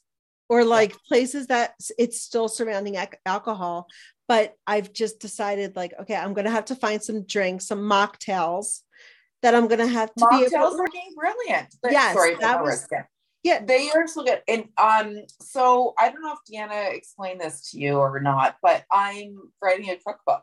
or 0.48 0.64
like 0.64 0.94
places 1.08 1.48
that 1.48 1.74
it's 1.98 2.22
still 2.22 2.48
surrounding 2.48 2.94
ac- 2.94 3.18
alcohol. 3.26 3.88
But 4.28 4.54
I've 4.66 4.92
just 4.92 5.20
decided, 5.20 5.74
like, 5.74 5.94
okay, 6.02 6.14
I'm 6.14 6.34
gonna 6.34 6.50
have 6.50 6.66
to 6.66 6.76
find 6.76 7.02
some 7.02 7.24
drinks, 7.24 7.66
some 7.66 7.80
mocktails 7.80 8.82
that 9.42 9.54
I'm 9.54 9.68
gonna 9.68 9.86
have 9.86 10.12
to 10.14 10.26
be. 10.30 10.36
Mocktails 10.36 10.78
are 10.78 10.86
brilliant. 11.16 11.74
But- 11.82 11.92
Yes, 11.92 12.14
sorry, 12.14 12.34
that 12.36 12.62
was- 12.62 12.86
Yeah. 13.44 13.64
They 13.64 13.90
are 13.90 14.06
so 14.06 14.24
good. 14.24 14.42
And 14.48 14.68
um, 14.78 15.16
so 15.40 15.94
I 15.98 16.10
don't 16.10 16.22
know 16.22 16.34
if 16.34 16.40
Deanna 16.50 16.92
explained 16.94 17.40
this 17.40 17.70
to 17.70 17.78
you 17.78 17.98
or 17.98 18.20
not, 18.20 18.56
but 18.62 18.84
I'm 18.90 19.38
writing 19.62 19.90
a 19.90 19.96
cookbook. 19.96 20.42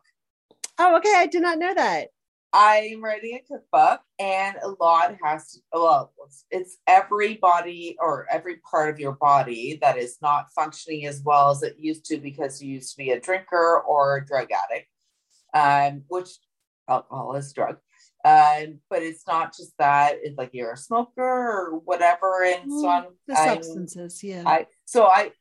Oh, 0.79 0.97
okay, 0.97 1.13
I 1.15 1.27
did 1.27 1.41
not 1.41 1.59
know 1.59 1.73
that. 1.73 2.09
I'm 2.57 3.03
writing 3.03 3.35
a 3.37 3.39
cookbook, 3.45 3.99
and 4.17 4.55
a 4.63 4.69
lot 4.81 5.13
has 5.21 5.51
to, 5.51 5.59
well, 5.73 6.13
it's, 6.25 6.45
it's 6.51 6.77
every 6.87 7.35
body 7.35 7.97
or 7.99 8.27
every 8.31 8.57
part 8.57 8.89
of 8.89 8.97
your 8.97 9.11
body 9.11 9.77
that 9.81 9.97
is 9.97 10.17
not 10.21 10.45
functioning 10.55 11.05
as 11.05 11.21
well 11.21 11.49
as 11.51 11.63
it 11.63 11.75
used 11.77 12.05
to 12.05 12.17
because 12.17 12.61
you 12.61 12.73
used 12.75 12.91
to 12.91 12.97
be 12.97 13.11
a 13.11 13.19
drinker 13.19 13.81
or 13.81 14.15
a 14.17 14.25
drug 14.25 14.47
addict, 14.53 14.87
um, 15.53 16.03
which 16.07 16.29
alcohol 16.87 17.35
is 17.35 17.51
drug. 17.51 17.77
Uh, 18.25 18.65
but 18.89 19.03
it's 19.03 19.27
not 19.27 19.55
just 19.55 19.77
that; 19.77 20.15
it's 20.23 20.35
like 20.35 20.49
you're 20.51 20.73
a 20.73 20.77
smoker 20.77 21.21
or 21.21 21.79
whatever, 21.85 22.43
and 22.43 22.71
so 22.71 22.87
on. 22.87 23.05
The 23.27 23.35
substances, 23.35 24.23
yeah. 24.23 24.41
I, 24.47 24.65
so 24.85 25.05
I, 25.05 25.31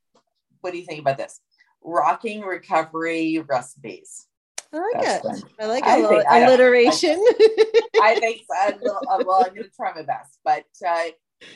what 0.61 0.73
do 0.73 0.79
you 0.79 0.85
think 0.85 1.01
about 1.01 1.17
this? 1.17 1.41
Rocking 1.83 2.43
recovery 2.43 3.39
recipes. 3.39 4.27
I 4.71 4.79
like 4.79 5.09
it. 5.09 5.23
Fun. 5.23 5.43
I 5.59 5.67
like 5.67 5.85
I 5.85 5.97
a 5.97 6.03
little 6.03 6.23
alliteration. 6.29 7.17
I, 7.17 7.89
I 8.03 8.21
think 8.21 8.43
so. 8.51 8.99
I 9.11 9.23
well, 9.25 9.45
I'm 9.47 9.55
going 9.55 9.63
to 9.63 9.71
try 9.75 9.95
my 9.95 10.03
best, 10.03 10.39
but 10.45 10.67
uh, 10.87 11.05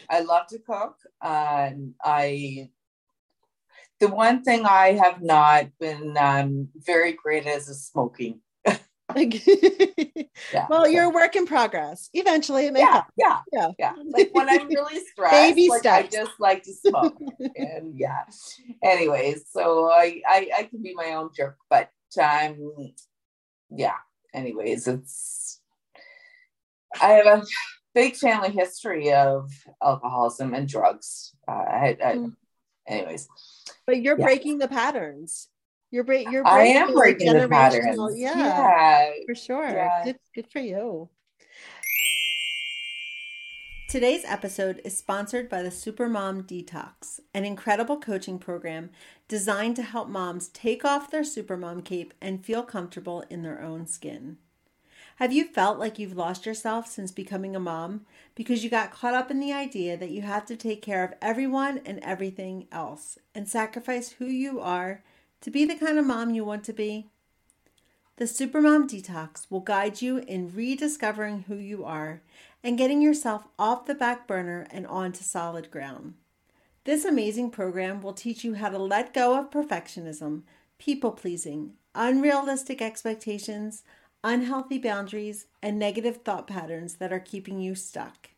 I 0.08 0.20
love 0.20 0.46
to 0.46 0.58
cook. 0.60 0.96
Um, 1.20 1.94
I 2.02 2.70
the 4.00 4.08
one 4.08 4.42
thing 4.44 4.64
I 4.64 4.92
have 4.92 5.20
not 5.20 5.66
been 5.78 6.16
um, 6.16 6.68
very 6.74 7.12
great 7.12 7.46
at 7.46 7.58
is 7.58 7.86
smoking. 7.86 8.40
yeah. 10.52 10.66
Well, 10.68 10.86
you're 10.88 11.04
a 11.04 11.10
work 11.10 11.34
in 11.34 11.46
progress. 11.46 12.10
Eventually, 12.12 12.66
it 12.66 12.72
may 12.72 12.80
yeah, 12.80 13.04
yeah, 13.16 13.38
yeah, 13.52 13.70
yeah. 13.78 13.92
Like 14.04 14.30
when 14.32 14.48
I'm 14.48 14.68
really 14.68 15.00
stressed, 15.12 15.32
Baby 15.32 15.68
like 15.68 15.80
steps. 15.80 16.14
I 16.14 16.18
just 16.18 16.32
like 16.38 16.62
to 16.64 16.72
smoke. 16.74 17.16
and 17.56 17.98
yeah. 17.98 18.24
Anyways, 18.82 19.46
so 19.50 19.90
I, 19.90 20.20
I 20.28 20.50
I 20.58 20.62
can 20.64 20.82
be 20.82 20.94
my 20.94 21.14
own 21.14 21.30
jerk, 21.34 21.56
but 21.70 21.90
um, 22.20 22.74
yeah. 23.70 23.96
Anyways, 24.34 24.86
it's 24.86 25.60
I 27.00 27.12
have 27.12 27.26
a 27.26 27.46
big 27.94 28.16
family 28.16 28.50
history 28.50 29.12
of 29.12 29.50
alcoholism 29.82 30.52
and 30.52 30.68
drugs. 30.68 31.34
Uh, 31.46 31.52
I, 31.52 31.96
I, 32.04 32.14
mm. 32.14 32.34
anyways, 32.86 33.26
but 33.86 34.02
you're 34.02 34.18
yeah. 34.18 34.24
breaking 34.24 34.58
the 34.58 34.68
patterns. 34.68 35.48
You're, 35.90 36.04
break, 36.04 36.30
you're 36.30 36.42
breaking. 36.42 36.76
I 36.76 36.80
am 36.80 36.92
breaking 36.92 37.32
the 37.32 37.48
patterns. 37.48 37.98
Yeah, 38.14 38.36
yeah, 38.36 39.10
for 39.26 39.34
sure. 39.34 39.68
Yeah. 39.68 40.04
Good, 40.04 40.18
good 40.34 40.46
for 40.52 40.58
you. 40.58 41.08
Today's 43.88 44.24
episode 44.26 44.82
is 44.84 44.98
sponsored 44.98 45.48
by 45.48 45.62
the 45.62 45.70
Supermom 45.70 46.46
Detox, 46.46 47.20
an 47.32 47.46
incredible 47.46 47.98
coaching 47.98 48.38
program 48.38 48.90
designed 49.28 49.76
to 49.76 49.82
help 49.82 50.10
moms 50.10 50.48
take 50.48 50.84
off 50.84 51.10
their 51.10 51.22
supermom 51.22 51.82
cape 51.82 52.12
and 52.20 52.44
feel 52.44 52.62
comfortable 52.62 53.24
in 53.30 53.40
their 53.40 53.62
own 53.62 53.86
skin. 53.86 54.36
Have 55.16 55.32
you 55.32 55.46
felt 55.46 55.78
like 55.78 55.98
you've 55.98 56.18
lost 56.18 56.44
yourself 56.44 56.86
since 56.86 57.10
becoming 57.10 57.56
a 57.56 57.60
mom 57.60 58.02
because 58.34 58.62
you 58.62 58.68
got 58.68 58.92
caught 58.92 59.14
up 59.14 59.30
in 59.30 59.40
the 59.40 59.54
idea 59.54 59.96
that 59.96 60.10
you 60.10 60.20
have 60.20 60.44
to 60.46 60.56
take 60.56 60.82
care 60.82 61.02
of 61.02 61.14
everyone 61.22 61.78
and 61.86 61.98
everything 62.00 62.68
else 62.70 63.18
and 63.34 63.48
sacrifice 63.48 64.10
who 64.10 64.26
you 64.26 64.60
are 64.60 65.02
to 65.40 65.50
be 65.50 65.64
the 65.64 65.76
kind 65.76 65.98
of 65.98 66.06
mom 66.06 66.30
you 66.30 66.44
want 66.44 66.64
to 66.64 66.72
be? 66.72 67.06
The 68.16 68.24
Supermom 68.24 68.88
Detox 68.88 69.48
will 69.48 69.60
guide 69.60 70.02
you 70.02 70.18
in 70.18 70.52
rediscovering 70.52 71.44
who 71.46 71.54
you 71.54 71.84
are 71.84 72.20
and 72.64 72.76
getting 72.76 73.00
yourself 73.00 73.46
off 73.58 73.86
the 73.86 73.94
back 73.94 74.26
burner 74.26 74.66
and 74.70 74.86
onto 74.86 75.22
solid 75.22 75.70
ground. 75.70 76.14
This 76.84 77.04
amazing 77.04 77.50
program 77.50 78.00
will 78.00 78.12
teach 78.12 78.42
you 78.42 78.54
how 78.54 78.70
to 78.70 78.78
let 78.78 79.14
go 79.14 79.38
of 79.38 79.50
perfectionism, 79.50 80.42
people 80.78 81.12
pleasing, 81.12 81.74
unrealistic 81.94 82.82
expectations, 82.82 83.84
unhealthy 84.24 84.78
boundaries, 84.78 85.46
and 85.62 85.78
negative 85.78 86.18
thought 86.18 86.46
patterns 86.46 86.96
that 86.96 87.12
are 87.12 87.20
keeping 87.20 87.60
you 87.60 87.74
stuck. 87.74 88.30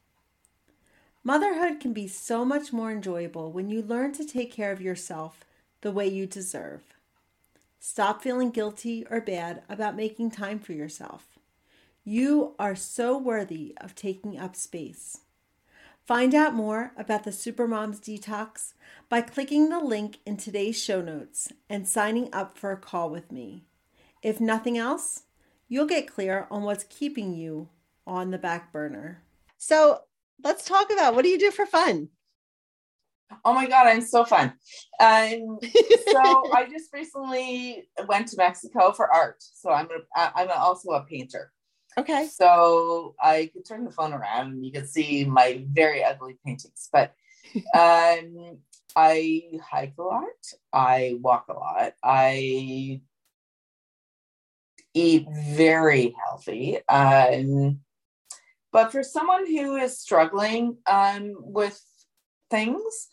Motherhood 1.25 1.81
can 1.81 1.93
be 1.93 2.07
so 2.07 2.45
much 2.45 2.73
more 2.73 2.91
enjoyable 2.91 3.53
when 3.53 3.69
you 3.69 3.83
learn 3.83 4.13
to 4.13 4.27
take 4.27 4.53
care 4.53 4.73
of 4.73 4.81
yourself 4.81 5.45
the 5.81 5.93
way 5.93 6.07
you 6.07 6.27
deserve. 6.27 6.83
Stop 7.79 8.23
feeling 8.23 8.51
guilty 8.51 9.07
or 9.11 9.21
bad 9.21 9.63
about 9.69 9.97
making 9.97 10.31
time 10.31 10.59
for 10.59 10.73
yourself. 10.73 11.39
You 12.05 12.55
are 12.59 12.77
so 12.77 13.17
worthy 13.17 13.75
of 13.81 13.95
taking 13.95 14.39
up 14.39 14.57
space. 14.57 15.19
Find 16.07 16.35
out 16.35 16.55
more 16.55 16.93
about 16.97 17.25
the 17.25 17.31
Supermoms 17.31 18.01
Detox 18.01 18.73
by 19.09 19.21
clicking 19.21 19.69
the 19.69 19.79
link 19.79 20.19
in 20.27 20.37
today's 20.37 20.83
show 20.83 21.01
notes 21.01 21.53
and 21.69 21.87
signing 21.87 22.29
up 22.33 22.59
for 22.59 22.73
a 22.73 22.77
call 22.77 23.11
with 23.11 23.31
me. 23.31 23.65
If 24.23 24.41
nothing 24.41 24.77
else, 24.77 25.23
you'll 25.69 25.87
get 25.87 26.13
clear 26.13 26.47
on 26.51 26.65
what's 26.65 26.85
keeping 26.85 27.33
you 27.33 27.69
on 28.07 28.31
the 28.31 28.39
back 28.39 28.73
burner. 28.73 29.23
So 29.57 30.01
let's 30.43 30.65
talk 30.65 30.93
about 30.93 31.15
what 31.15 31.23
do 31.23 31.29
you 31.29 31.39
do 31.39 31.51
for 31.51 31.65
fun? 31.65 32.09
Oh 33.45 33.55
my 33.55 33.67
God, 33.67 33.87
I'm 33.87 34.01
so 34.01 34.25
fun. 34.25 34.53
Um, 34.99 35.59
so 36.11 36.51
I 36.53 36.67
just 36.71 36.93
recently 36.93 37.89
went 38.07 38.29
to 38.29 38.37
Mexico 38.37 38.93
for 38.93 39.13
art. 39.13 39.37
So 39.41 39.71
I'm 39.71 39.89
I'm 40.17 40.49
also 40.51 40.91
a 40.91 41.05
painter. 41.05 41.53
Okay. 41.99 42.27
So 42.27 43.15
I 43.21 43.51
could 43.53 43.67
turn 43.67 43.85
the 43.85 43.91
phone 43.91 44.13
around 44.13 44.53
and 44.53 44.65
you 44.65 44.73
can 44.73 44.87
see 44.87 45.25
my 45.25 45.65
very 45.71 46.05
ugly 46.05 46.39
paintings. 46.45 46.89
But 46.93 47.15
um, 47.75 48.59
I 48.97 49.43
hike 49.63 49.95
a 49.99 50.03
lot. 50.03 50.25
I 50.73 51.19
walk 51.21 51.47
a 51.49 51.55
lot. 51.55 51.95
I 52.03 53.01
eat 54.95 55.27
very 55.55 56.15
healthy. 56.25 56.79
Um, 56.89 57.81
but 58.73 58.93
for 58.93 59.03
someone 59.03 59.47
who 59.47 59.77
is 59.77 59.99
struggling 59.99 60.79
um, 60.87 61.35
with 61.39 61.81
things, 62.51 63.09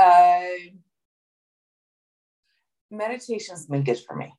uh, 0.00 0.40
meditation's 2.90 3.66
been 3.66 3.84
good 3.84 3.98
for 4.06 4.16
me. 4.16 4.32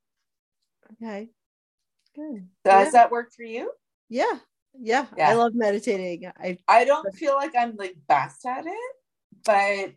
Okay. 0.93 1.29
Good. 2.15 2.47
Does 2.65 2.87
yeah. 2.87 2.91
that 2.91 3.11
work 3.11 3.31
for 3.33 3.43
you? 3.43 3.71
Yeah. 4.09 4.39
yeah. 4.77 5.05
Yeah. 5.17 5.29
I 5.29 5.33
love 5.35 5.53
meditating. 5.55 6.29
I 6.37 6.57
I 6.67 6.85
don't 6.85 7.13
feel 7.15 7.35
like 7.35 7.53
I'm 7.57 7.75
like 7.77 7.95
best 8.07 8.45
at 8.45 8.65
it, 8.65 8.95
but 9.45 9.93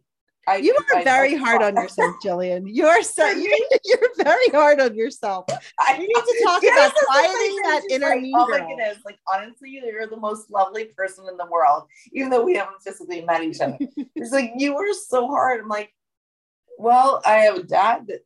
I, 0.47 0.57
you 0.57 0.77
are 0.91 0.99
I 0.99 1.05
very 1.05 1.35
hard 1.35 1.63
on 1.63 1.75
yourself, 1.77 2.17
Jillian. 2.23 2.65
You 2.67 2.87
are 2.87 3.03
so 3.03 3.27
you're, 3.31 3.59
you're 3.85 4.11
very 4.17 4.49
hard 4.49 4.81
on 4.81 4.95
yourself. 4.95 5.47
I, 5.81 5.95
you 5.95 6.01
need 6.01 6.09
to 6.09 6.41
talk 6.45 6.63
about 6.63 6.93
quieting 6.95 7.57
that 7.63 7.83
inner 7.91 8.09
like, 8.09 8.25
Oh 8.35 8.49
my 8.49 8.59
goodness! 8.59 8.99
Like 9.05 9.19
honestly, 9.33 9.71
you're 9.71 10.07
the 10.07 10.17
most 10.17 10.51
lovely 10.51 10.87
person 10.87 11.27
in 11.31 11.37
the 11.37 11.47
world, 11.47 11.85
even 12.13 12.31
though 12.31 12.45
we 12.45 12.55
haven't 12.55 12.83
physically 12.83 13.23
met 13.23 13.43
each 13.43 13.61
other. 13.61 13.79
it's 14.15 14.33
like 14.33 14.53
you 14.57 14.75
were 14.75 14.93
so 14.93 15.27
hard. 15.29 15.61
I'm 15.61 15.69
like, 15.69 15.93
well, 16.79 17.23
I 17.25 17.39
have 17.39 17.57
a 17.57 17.63
dad 17.63 18.07
that 18.09 18.21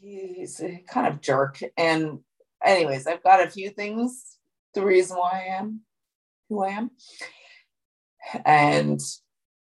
he's 0.00 0.60
a 0.60 0.82
kind 0.88 1.06
of 1.06 1.20
jerk, 1.20 1.60
and 1.76 2.20
anyways, 2.64 3.06
I've 3.06 3.22
got 3.22 3.46
a 3.46 3.50
few 3.50 3.70
things. 3.70 4.36
The 4.74 4.84
reason 4.84 5.16
why 5.16 5.46
I 5.46 5.56
am 5.58 5.80
who 6.48 6.62
I 6.64 6.68
am, 6.70 6.90
and 8.44 9.00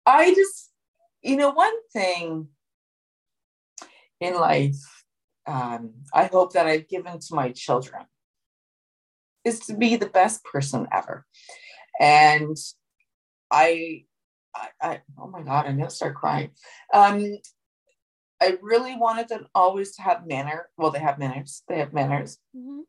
I 0.06 0.34
just 0.36 0.72
you 1.26 1.38
know, 1.38 1.52
one 1.52 1.74
thing 1.92 2.48
in 4.22 4.36
life 4.36 4.96
um, 5.48 5.92
I 6.14 6.26
hope 6.26 6.54
that 6.54 6.68
I've 6.68 6.88
given 6.88 7.20
to 7.20 7.36
my 7.36 7.52
children 7.52 8.04
is 9.44 9.60
to 9.62 9.76
be 9.76 9.96
the 9.96 10.10
best 10.10 10.44
person 10.44 10.88
ever. 10.92 11.26
And 12.00 12.58
I, 13.52 14.06
I, 14.56 14.68
I 14.82 15.02
oh 15.20 15.28
my 15.28 15.44
God, 15.44 15.68
I'm 15.68 15.78
gonna 15.78 15.90
start 15.90 16.16
crying. 16.16 16.52
Um, 16.94 17.38
I 18.42 18.58
really 18.62 18.96
wanted 18.96 19.30
them 19.30 19.48
always 19.54 19.96
to 19.96 20.02
have 20.02 20.28
manner. 20.28 20.70
Well, 20.78 20.92
they 20.92 21.00
have 21.00 21.20
manners. 21.20 21.64
They 21.70 21.80
have 21.80 21.94
manners. 21.94 22.38
Mm-hmm. 22.56 22.82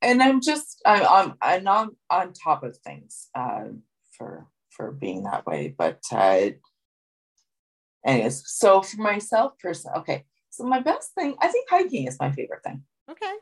And 0.00 0.22
I'm 0.22 0.40
just, 0.40 0.80
I, 0.84 1.04
I'm, 1.04 1.34
I'm 1.40 1.64
not 1.64 1.90
on 2.10 2.32
top 2.32 2.62
of 2.62 2.76
things 2.78 3.28
uh, 3.34 3.64
for 4.16 4.46
for 4.70 4.90
being 4.90 5.24
that 5.24 5.46
way. 5.46 5.74
But 5.76 6.00
uh, 6.10 6.50
anyways, 8.04 8.42
so 8.46 8.82
for 8.82 9.00
myself 9.00 9.58
person, 9.58 9.92
okay. 9.98 10.24
So 10.50 10.64
my 10.64 10.80
best 10.80 11.14
thing, 11.14 11.34
I 11.40 11.48
think 11.48 11.68
hiking 11.68 12.06
is 12.06 12.18
my 12.20 12.30
favorite 12.30 12.62
thing. 12.62 12.82
Okay. 13.10 13.32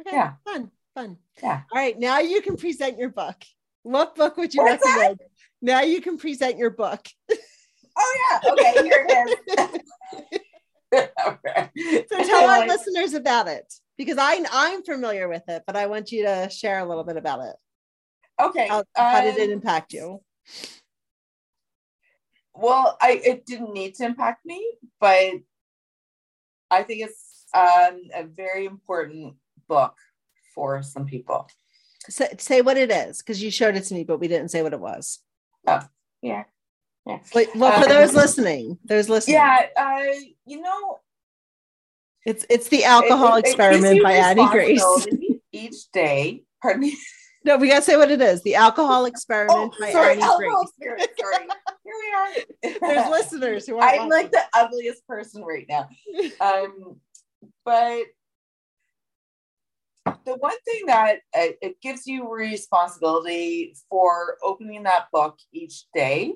Okay. 0.00 0.16
Yeah. 0.16 0.34
Fun. 0.44 0.70
Fun. 0.94 1.16
Yeah. 1.42 1.62
All 1.72 1.78
right. 1.78 1.98
Now 1.98 2.20
you 2.20 2.40
can 2.40 2.56
present 2.56 2.98
your 2.98 3.08
book. 3.08 3.36
What 3.82 4.14
book 4.14 4.36
would 4.36 4.54
you 4.54 4.62
What's 4.62 4.84
recommend? 4.84 5.18
That? 5.18 5.28
Now 5.60 5.82
you 5.82 6.00
can 6.00 6.16
present 6.16 6.58
your 6.58 6.70
book. 6.70 7.06
Oh 7.96 8.18
yeah. 8.32 8.52
Okay. 8.52 8.82
Here 8.82 9.06
it 9.08 9.38
is. 9.54 11.10
okay. 11.26 11.70
So 12.08 12.24
tell 12.24 12.50
our 12.50 12.66
listeners 12.66 13.14
about 13.14 13.46
it 13.46 13.72
because 13.96 14.16
I 14.18 14.44
I'm 14.50 14.82
familiar 14.82 15.28
with 15.28 15.44
it, 15.48 15.62
but 15.64 15.76
I 15.76 15.86
want 15.86 16.10
you 16.10 16.24
to 16.24 16.50
share 16.50 16.80
a 16.80 16.84
little 16.84 17.04
bit 17.04 17.16
about 17.16 17.44
it. 17.44 17.56
Okay. 18.40 18.66
How, 18.68 18.82
how 18.96 19.20
did 19.20 19.36
it 19.36 19.44
um, 19.44 19.52
impact 19.52 19.92
you? 19.92 20.20
Well, 22.54 22.96
I 23.00 23.20
it 23.24 23.46
didn't 23.46 23.72
need 23.72 23.94
to 23.96 24.04
impact 24.04 24.44
me, 24.46 24.64
but 25.00 25.32
I 26.70 26.82
think 26.82 27.02
it's 27.02 27.44
um, 27.54 28.00
a 28.14 28.24
very 28.24 28.64
important 28.66 29.34
book 29.68 29.94
for 30.54 30.82
some 30.82 31.06
people. 31.06 31.48
Say, 32.08 32.28
say 32.38 32.60
what 32.60 32.76
it 32.76 32.90
is 32.90 33.18
because 33.18 33.42
you 33.42 33.50
showed 33.50 33.76
it 33.76 33.84
to 33.84 33.94
me, 33.94 34.04
but 34.04 34.18
we 34.18 34.28
didn't 34.28 34.50
say 34.50 34.62
what 34.62 34.72
it 34.72 34.80
was. 34.80 35.20
Oh, 35.66 35.80
yeah. 36.20 36.44
Yeah. 37.06 37.18
Wait, 37.34 37.48
well, 37.54 37.72
for 37.80 37.88
Um, 37.90 37.96
those 37.96 38.14
listening, 38.14 38.78
those 38.84 39.08
listening, 39.08 39.34
Yeah, 39.36 39.66
uh, 39.76 40.12
you 40.46 40.60
know, 40.60 41.00
it's 42.24 42.46
it's 42.48 42.68
the 42.68 42.84
alcohol 42.84 43.36
it- 43.36 43.44
it 43.44 43.48
experiment 43.48 44.02
by 44.02 44.12
Annie 44.12 44.48
Grace. 44.48 44.82
Each 45.52 45.90
day, 45.92 46.44
pardon 46.62 46.80
me. 46.82 46.96
No, 47.44 47.58
we 47.58 47.68
gotta 47.68 47.82
say 47.82 47.96
what 47.96 48.10
it 48.10 48.22
is. 48.22 48.42
The 48.42 48.54
alcohol 48.54 49.04
experiment 49.04 49.74
Oh, 49.74 49.78
by 49.78 49.92
sorry, 49.92 50.18
alcohol 50.18 50.64
Grace. 50.80 51.08
Sorry, 51.20 51.46
here 51.84 51.94
we 52.00 52.70
are. 52.72 52.80
There's 52.80 53.10
listeners 53.10 53.66
who 53.66 53.76
are. 53.76 53.88
I'm 53.88 54.08
like 54.08 54.30
the 54.30 54.42
ugliest 54.54 55.06
person 55.06 55.44
right 55.44 55.66
now. 55.68 55.88
Um, 56.40 56.96
but 57.64 58.04
the 60.24 60.36
one 60.36 60.58
thing 60.64 60.86
that 60.86 61.18
uh, 61.36 61.52
it 61.60 61.80
gives 61.82 62.06
you 62.06 62.32
responsibility 62.32 63.74
for 63.90 64.38
opening 64.42 64.84
that 64.84 65.06
book 65.12 65.38
each 65.52 65.84
day 65.92 66.34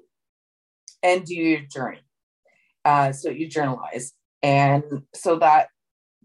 and 1.03 1.25
do 1.25 1.35
your 1.35 1.61
journey. 1.61 2.03
Uh, 2.85 3.13
so 3.13 3.31
you 3.31 3.49
journalize, 3.49 4.13
and 4.43 4.85
so 5.15 5.37
that 5.37 5.69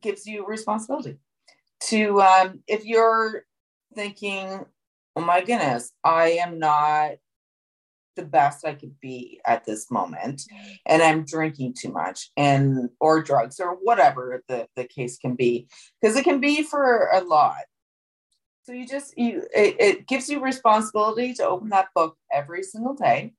gives 0.01 0.25
you 0.25 0.45
responsibility 0.45 1.17
to 1.79 2.21
um, 2.21 2.59
if 2.67 2.85
you're 2.85 3.45
thinking, 3.93 4.65
"Oh 5.15 5.21
my 5.21 5.41
goodness, 5.41 5.91
I 6.03 6.31
am 6.31 6.59
not 6.59 7.13
the 8.15 8.25
best 8.25 8.65
I 8.65 8.75
could 8.75 8.99
be 8.99 9.41
at 9.45 9.65
this 9.65 9.89
moment, 9.89 10.43
and 10.85 11.01
I'm 11.01 11.25
drinking 11.25 11.75
too 11.79 11.91
much, 11.91 12.31
and 12.37 12.89
or 12.99 13.21
drugs 13.23 13.59
or 13.59 13.75
whatever 13.81 14.43
the 14.47 14.67
the 14.75 14.85
case 14.85 15.17
can 15.17 15.35
be, 15.35 15.67
because 16.01 16.15
it 16.15 16.23
can 16.23 16.39
be 16.39 16.63
for 16.63 17.09
a 17.13 17.21
lot." 17.21 17.63
So 18.63 18.71
you 18.71 18.87
just 18.87 19.17
you 19.17 19.43
it, 19.53 19.75
it 19.79 20.07
gives 20.07 20.29
you 20.29 20.39
responsibility 20.39 21.33
to 21.35 21.47
open 21.47 21.69
that 21.69 21.89
book 21.93 22.17
every 22.31 22.63
single 22.63 22.93
day, 22.93 23.33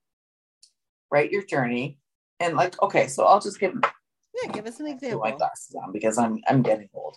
write 1.10 1.30
your 1.30 1.44
journey, 1.44 1.98
and 2.40 2.56
like 2.56 2.80
okay, 2.82 3.08
so 3.08 3.24
I'll 3.24 3.40
just 3.40 3.58
give 3.58 3.74
yeah, 4.42 4.52
give 4.52 4.66
us 4.66 4.80
an 4.80 4.98
put 4.98 5.20
my 5.20 5.30
glasses 5.32 5.76
on 5.82 5.92
because 5.92 6.18
I'm 6.18 6.40
I'm 6.48 6.62
getting 6.62 6.88
old. 6.92 7.16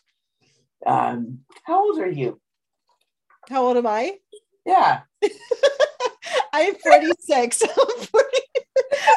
Um, 0.85 1.39
how 1.65 1.83
old 1.83 1.99
are 1.99 2.09
you? 2.09 2.39
How 3.49 3.65
old 3.65 3.77
am 3.77 3.87
I? 3.87 4.17
Yeah, 4.65 5.01
I'm 6.53 6.75
46. 6.75 7.61
I'm 7.87 8.05
40 8.05 8.27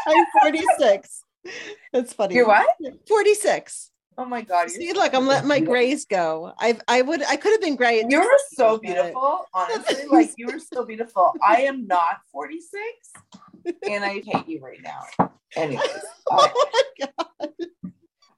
I'm 0.06 0.26
46. 0.42 1.24
That's 1.92 2.12
funny. 2.12 2.34
you're 2.36 2.46
what? 2.46 2.68
46. 3.08 3.90
Oh 4.18 4.24
my 4.24 4.42
god! 4.42 4.70
See, 4.70 4.90
so 4.90 4.98
look, 4.98 5.14
I'm 5.14 5.26
letting 5.26 5.48
my 5.48 5.60
grays 5.60 6.04
go. 6.04 6.52
I've 6.58 6.80
I 6.86 7.00
would 7.02 7.22
I 7.24 7.36
could 7.36 7.52
have 7.52 7.60
been 7.60 7.74
gray. 7.76 8.04
You're 8.08 8.38
so 8.52 8.78
beautiful, 8.78 9.46
honestly. 9.54 10.04
Like 10.10 10.30
you 10.36 10.46
were 10.46 10.58
so 10.58 10.84
beautiful. 10.84 11.32
I 11.42 11.62
am 11.62 11.86
not 11.86 12.18
46, 12.30 12.84
and 13.88 14.04
I 14.04 14.20
hate 14.24 14.46
you 14.46 14.60
right 14.60 14.80
now. 14.82 15.30
Anyways, 15.56 15.80
I- 16.30 16.52
Oh 16.52 16.70
my 17.00 17.06
god. 17.06 17.48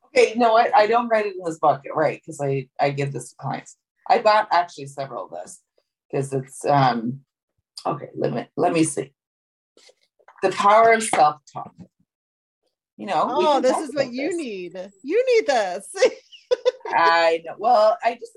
okay, 0.07 0.31
you 0.35 0.37
know 0.39 0.53
what? 0.53 0.75
I 0.75 0.87
don't 0.87 1.09
write 1.09 1.27
it 1.27 1.35
in 1.37 1.45
this 1.45 1.59
bucket, 1.59 1.93
right? 1.95 2.21
Because 2.25 2.41
I 2.41 2.69
I 2.81 2.91
give 2.91 3.13
this 3.13 3.31
to 3.31 3.37
clients. 3.37 3.77
I 4.09 4.19
bought 4.21 4.49
actually 4.53 4.87
several 4.87 5.25
of 5.25 5.31
this 5.33 5.61
because 6.13 6.33
it's 6.33 6.65
um 6.65 7.21
okay. 7.87 8.09
Let 8.15 8.33
me 8.33 8.47
let 8.57 8.73
me 8.73 8.85
see. 8.85 9.13
The 10.43 10.51
power 10.51 10.93
of 10.93 11.03
self 11.03 11.41
talk. 11.53 11.73
You 12.97 13.07
know. 13.07 13.27
Oh, 13.31 13.61
this 13.61 13.79
is 13.79 13.95
what 13.95 14.13
you 14.13 14.29
this. 14.29 14.37
need. 14.37 14.91
You 15.03 15.25
need 15.35 15.47
this. 15.47 15.89
I 16.89 17.43
know. 17.45 17.55
Well, 17.59 17.97
I 18.05 18.15
just, 18.15 18.33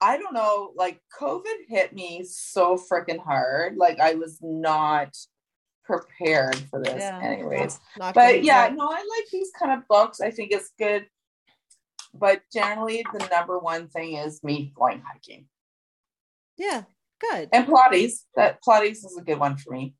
I 0.00 0.16
don't 0.16 0.32
know. 0.32 0.72
Like, 0.76 1.00
COVID 1.20 1.66
hit 1.68 1.92
me 1.92 2.24
so 2.24 2.76
freaking 2.76 3.18
hard. 3.18 3.76
Like, 3.76 3.98
I 4.00 4.14
was 4.14 4.38
not 4.40 5.14
prepared 5.84 6.56
for 6.70 6.80
this, 6.82 7.00
Yeah. 7.00 7.20
anyways. 7.22 7.80
Not 7.98 8.14
But 8.14 8.44
yeah, 8.44 8.70
no, 8.72 8.88
I 8.88 9.04
like 9.16 9.26
these 9.32 9.50
kind 9.58 9.72
of 9.72 9.86
books. 9.88 10.20
I 10.20 10.30
think 10.30 10.52
it's 10.52 10.70
good. 10.78 11.06
But 12.14 12.42
generally, 12.52 13.04
the 13.12 13.26
number 13.26 13.58
one 13.58 13.88
thing 13.88 14.14
is 14.16 14.42
me 14.44 14.72
going 14.76 15.02
hiking 15.02 15.46
Yeah, 16.56 16.82
good. 17.20 17.48
and 17.52 17.66
Pilates. 17.66 18.24
That 18.36 18.58
Pilates 18.66 19.04
is 19.04 19.16
a 19.18 19.24
good 19.24 19.38
one 19.38 19.56
for 19.56 19.72
me. 19.72 19.94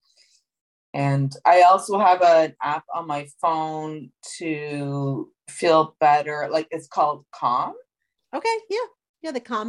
And 0.93 1.35
I 1.45 1.63
also 1.63 1.99
have 1.99 2.23
an 2.23 2.55
app 2.63 2.85
on 2.95 3.09
my 3.09 3.27
phone 3.41 4.11
to 4.39 5.31
feel 5.51 5.97
better. 5.99 6.49
Like 6.51 6.69
it's 6.71 6.87
called 6.87 7.25
Calm. 7.35 7.75
Okay, 8.35 8.57
yeah. 8.71 8.79
Yeah, 9.23 9.31
the. 9.33 9.41
Calm. 9.41 9.69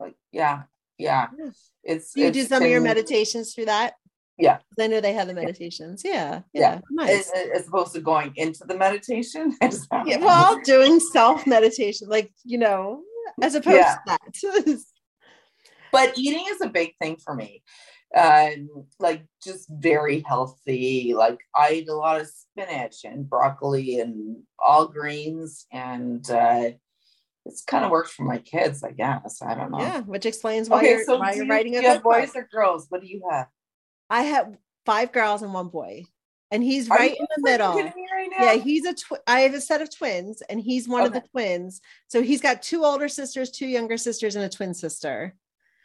Like 0.00 0.16
yeah, 0.32 0.62
yeah. 0.98 1.28
Yeah. 1.38 1.50
It's 1.84 2.12
Do 2.12 2.22
you 2.22 2.30
do 2.32 2.40
it's 2.40 2.48
some 2.48 2.62
of 2.62 2.68
your 2.68 2.80
meditations 2.80 3.54
through 3.54 3.66
that? 3.66 3.94
Yeah. 4.38 4.58
I 4.78 4.86
know 4.86 5.00
they 5.00 5.14
have 5.14 5.28
the 5.28 5.34
meditations. 5.34 6.02
Yeah. 6.04 6.42
Yeah. 6.52 6.80
Yeah. 6.98 7.04
As, 7.04 7.30
Nice. 7.30 7.32
as 7.54 7.68
opposed 7.68 7.94
to 7.94 8.00
going 8.00 8.32
into 8.36 8.64
the 8.66 8.76
meditation. 8.76 9.56
Yeah, 10.04 10.18
well, 10.18 10.60
doing 10.64 11.00
self 11.00 11.46
meditation, 11.46 12.08
like, 12.08 12.30
you 12.44 12.58
know, 12.58 13.02
as 13.40 13.54
opposed 13.54 13.76
Yeah. 13.78 13.94
to 13.94 14.62
that. 14.64 14.78
but 15.96 16.18
eating 16.18 16.44
is 16.48 16.60
a 16.60 16.68
big 16.68 16.94
thing 17.00 17.16
for 17.16 17.34
me. 17.34 17.62
Um, 18.16 18.86
like 19.00 19.24
just 19.42 19.68
very 19.68 20.20
healthy. 20.20 21.14
Like 21.14 21.40
I 21.54 21.72
eat 21.72 21.88
a 21.88 21.94
lot 21.94 22.20
of 22.20 22.28
spinach 22.28 23.04
and 23.04 23.28
broccoli 23.28 24.00
and 24.00 24.42
all 24.64 24.86
greens, 24.86 25.66
and 25.72 26.28
uh, 26.30 26.70
it's 27.44 27.62
kind 27.64 27.84
of 27.84 27.90
works 27.90 28.12
for 28.12 28.22
my 28.24 28.38
kids, 28.38 28.82
I 28.84 28.92
guess. 28.92 29.42
I 29.42 29.54
don't 29.54 29.70
know. 29.72 29.80
yeah, 29.80 30.00
which 30.02 30.26
explains 30.26 30.68
why 30.68 30.78
Okay, 30.78 30.90
you're, 30.90 31.04
so 31.04 31.18
why 31.18 31.32
you're 31.32 31.44
you, 31.46 31.50
writing 31.50 31.76
a 31.76 31.82
you 31.82 31.88
cookbook. 31.94 32.12
boys 32.12 32.36
or 32.36 32.48
girls? 32.52 32.86
What 32.90 33.00
do 33.00 33.06
you 33.08 33.22
have? 33.30 33.48
I 34.08 34.22
have 34.22 34.56
five 34.84 35.12
girls 35.12 35.42
and 35.42 35.52
one 35.52 35.68
boy, 35.68 36.04
and 36.50 36.62
he's 36.62 36.88
Are 36.90 36.96
right 36.96 37.16
in 37.18 37.26
the 37.36 37.42
middle. 37.42 37.74
right? 37.74 37.92
Yeah, 38.38 38.54
he's 38.54 38.84
a 38.86 38.94
tw- 38.94 39.22
I 39.26 39.40
have 39.40 39.54
a 39.54 39.60
set 39.60 39.82
of 39.82 39.94
twins, 39.94 40.42
and 40.48 40.60
he's 40.60 40.86
one 40.88 41.04
of 41.04 41.12
the 41.12 41.22
twins. 41.32 41.80
So 42.08 42.22
he's 42.22 42.40
got 42.40 42.62
two 42.62 42.84
older 42.84 43.08
sisters, 43.08 43.50
two 43.50 43.66
younger 43.66 43.96
sisters, 43.96 44.36
and 44.36 44.44
a 44.44 44.48
twin 44.48 44.74
sister. 44.74 45.34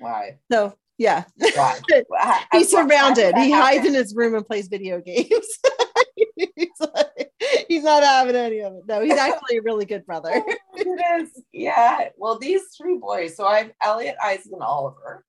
Why? 0.01 0.39
So 0.51 0.75
yeah, 0.97 1.23
Why? 1.55 1.79
I- 2.19 2.45
he's 2.51 2.73
I- 2.73 2.83
surrounded. 2.85 3.35
He 3.37 3.51
hides 3.51 3.85
in 3.85 3.93
his 3.93 4.13
room 4.15 4.35
and 4.35 4.45
plays 4.45 4.67
video 4.67 5.01
games. 5.01 5.29
he's, 6.35 6.69
like- 6.79 7.31
he's 7.67 7.83
not 7.83 8.03
having 8.03 8.35
any 8.35 8.59
of 8.59 8.73
it. 8.73 8.83
No, 8.87 9.01
he's 9.01 9.13
actually 9.17 9.57
a 9.57 9.61
really 9.61 9.85
good 9.85 10.05
brother. 10.05 10.31
Oh 10.35 10.95
my. 10.95 11.25
Yeah. 11.51 12.09
Well, 12.17 12.37
these 12.37 12.61
three 12.77 12.97
boys. 12.97 13.35
So 13.35 13.45
I 13.45 13.59
have 13.59 13.71
Elliot, 13.81 14.15
Isaac, 14.23 14.51
and 14.51 14.61
Oliver. 14.61 15.25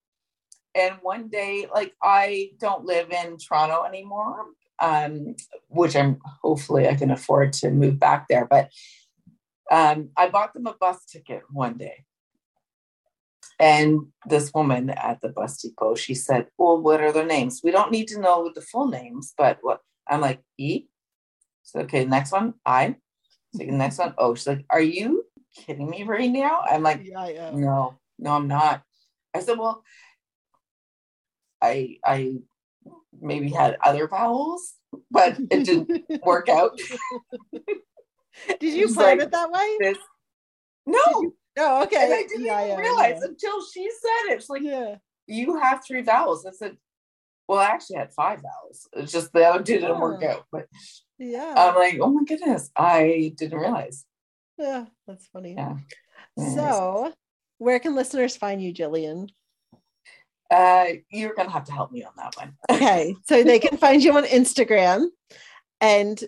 And 0.74 0.94
one 1.02 1.28
day, 1.28 1.66
like 1.72 1.92
I 2.02 2.50
don't 2.58 2.84
live 2.84 3.10
in 3.10 3.36
Toronto 3.36 3.84
anymore, 3.84 4.36
um, 4.78 5.36
which 5.68 5.94
I'm 5.94 6.18
hopefully 6.42 6.88
I 6.88 6.94
can 6.94 7.10
afford 7.10 7.52
to 7.54 7.70
move 7.70 7.98
back 7.98 8.26
there. 8.28 8.46
But 8.46 8.70
um, 9.70 10.10
I 10.16 10.28
bought 10.28 10.54
them 10.54 10.66
a 10.66 10.74
bus 10.74 11.04
ticket 11.06 11.42
one 11.50 11.76
day. 11.76 12.04
And 13.62 14.08
this 14.26 14.52
woman 14.52 14.90
at 14.90 15.20
the 15.20 15.28
bus 15.28 15.62
depot, 15.62 15.94
she 15.94 16.14
said, 16.16 16.48
Well, 16.58 16.82
what 16.82 17.00
are 17.00 17.12
their 17.12 17.24
names? 17.24 17.60
We 17.62 17.70
don't 17.70 17.92
need 17.92 18.08
to 18.08 18.20
know 18.20 18.50
the 18.52 18.60
full 18.60 18.88
names, 18.88 19.34
but 19.38 19.58
what 19.62 19.78
I'm 20.08 20.20
like, 20.20 20.40
E. 20.58 20.86
So 21.62 21.78
okay, 21.80 22.04
next 22.04 22.32
one, 22.32 22.54
I. 22.66 22.96
So 23.54 23.64
the 23.64 23.70
next 23.70 23.98
one, 23.98 24.14
oh, 24.18 24.34
she's 24.34 24.48
like, 24.48 24.64
Are 24.68 24.80
you 24.80 25.24
kidding 25.54 25.88
me 25.88 26.02
right 26.02 26.28
now? 26.28 26.64
I'm 26.68 26.82
like, 26.82 27.02
Yeah, 27.04 27.20
I 27.20 27.28
am. 27.34 27.60
No, 27.60 27.94
no, 28.18 28.32
I'm 28.32 28.48
not. 28.48 28.82
I 29.32 29.38
said, 29.38 29.56
Well, 29.56 29.84
I 31.62 31.98
I 32.04 32.38
maybe 33.20 33.48
had 33.48 33.76
other 33.84 34.08
vowels, 34.08 34.74
but 35.08 35.38
it 35.38 35.64
didn't 35.64 36.02
work 36.26 36.48
out. 36.48 36.76
Did 38.58 38.74
you 38.74 38.92
plan 38.92 39.18
like 39.18 39.26
it 39.28 39.30
that 39.30 39.52
way? 39.52 39.76
This 39.78 39.98
no, 40.84 41.32
Oh, 41.58 41.82
okay. 41.84 42.04
and 42.04 42.14
I 42.14 42.22
didn't 42.22 42.44
Yeah, 42.44 42.64
even 42.64 42.70
yeah, 42.70 42.80
realize 42.80 43.18
yeah. 43.20 43.28
until 43.28 43.64
she 43.66 43.88
said 43.90 44.32
it. 44.34 44.40
She's 44.40 44.48
like, 44.50 44.62
Yeah. 44.62 44.96
you 45.26 45.58
have 45.58 45.84
three 45.86 46.02
vowels. 46.02 46.46
I 46.46 46.52
said, 46.52 46.76
well, 47.48 47.58
I 47.58 47.66
actually 47.66 47.96
had 47.98 48.12
five 48.12 48.40
vowels. 48.40 48.88
It's 48.94 49.12
just 49.12 49.32
the 49.32 49.44
other 49.44 49.62
two 49.62 49.74
didn't 49.78 50.00
work 50.00 50.22
out. 50.22 50.44
But 50.50 50.66
Yeah. 51.18 51.54
I'm 51.56 51.74
like, 51.74 51.98
oh 52.00 52.10
my 52.10 52.24
goodness, 52.24 52.70
I 52.76 53.32
didn't 53.36 53.58
realize. 53.58 54.04
yeah. 54.58 54.86
That's 55.06 55.26
funny. 55.28 55.54
Yeah. 55.54 55.76
So, 56.54 57.12
where 57.58 57.78
can 57.80 57.94
listeners 57.94 58.36
find 58.36 58.62
you, 58.62 58.72
Jillian? 58.72 59.28
Uh, 60.50 60.86
you're 61.10 61.34
gonna 61.34 61.50
have 61.50 61.64
to 61.64 61.72
help 61.72 61.92
me 61.92 62.04
on 62.04 62.12
that 62.16 62.34
one. 62.36 62.54
Okay, 62.70 63.14
so 63.26 63.42
they 63.42 63.58
can 63.58 63.76
find 63.84 64.02
you 64.02 64.14
on 64.16 64.24
Instagram, 64.24 65.06
and 65.80 66.22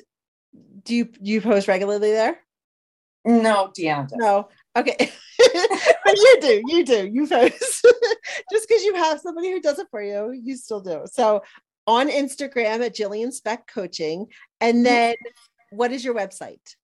do 0.82 0.94
you 0.94 1.04
do 1.06 1.18
you 1.30 1.40
post 1.42 1.68
regularly 1.68 2.10
there? 2.12 2.38
No, 3.26 3.70
Deanna 3.78 4.08
does. 4.08 4.18
No. 4.18 4.48
Okay, 4.76 4.96
but 5.38 6.16
you 6.16 6.36
do, 6.40 6.62
you 6.66 6.84
do, 6.84 7.06
you 7.12 7.26
post. 7.28 7.54
Just 8.52 8.68
because 8.68 8.82
you 8.82 8.94
have 8.96 9.20
somebody 9.20 9.50
who 9.50 9.60
does 9.60 9.78
it 9.78 9.86
for 9.90 10.02
you, 10.02 10.32
you 10.32 10.56
still 10.56 10.80
do. 10.80 11.02
So 11.06 11.42
on 11.86 12.08
Instagram 12.10 12.84
at 12.84 12.94
Jillian 12.94 13.32
Speck 13.32 13.66
Coaching, 13.72 14.26
and 14.60 14.84
then 14.84 15.14
what 15.70 15.92
is 15.92 16.04
your 16.04 16.14
website? 16.14 16.74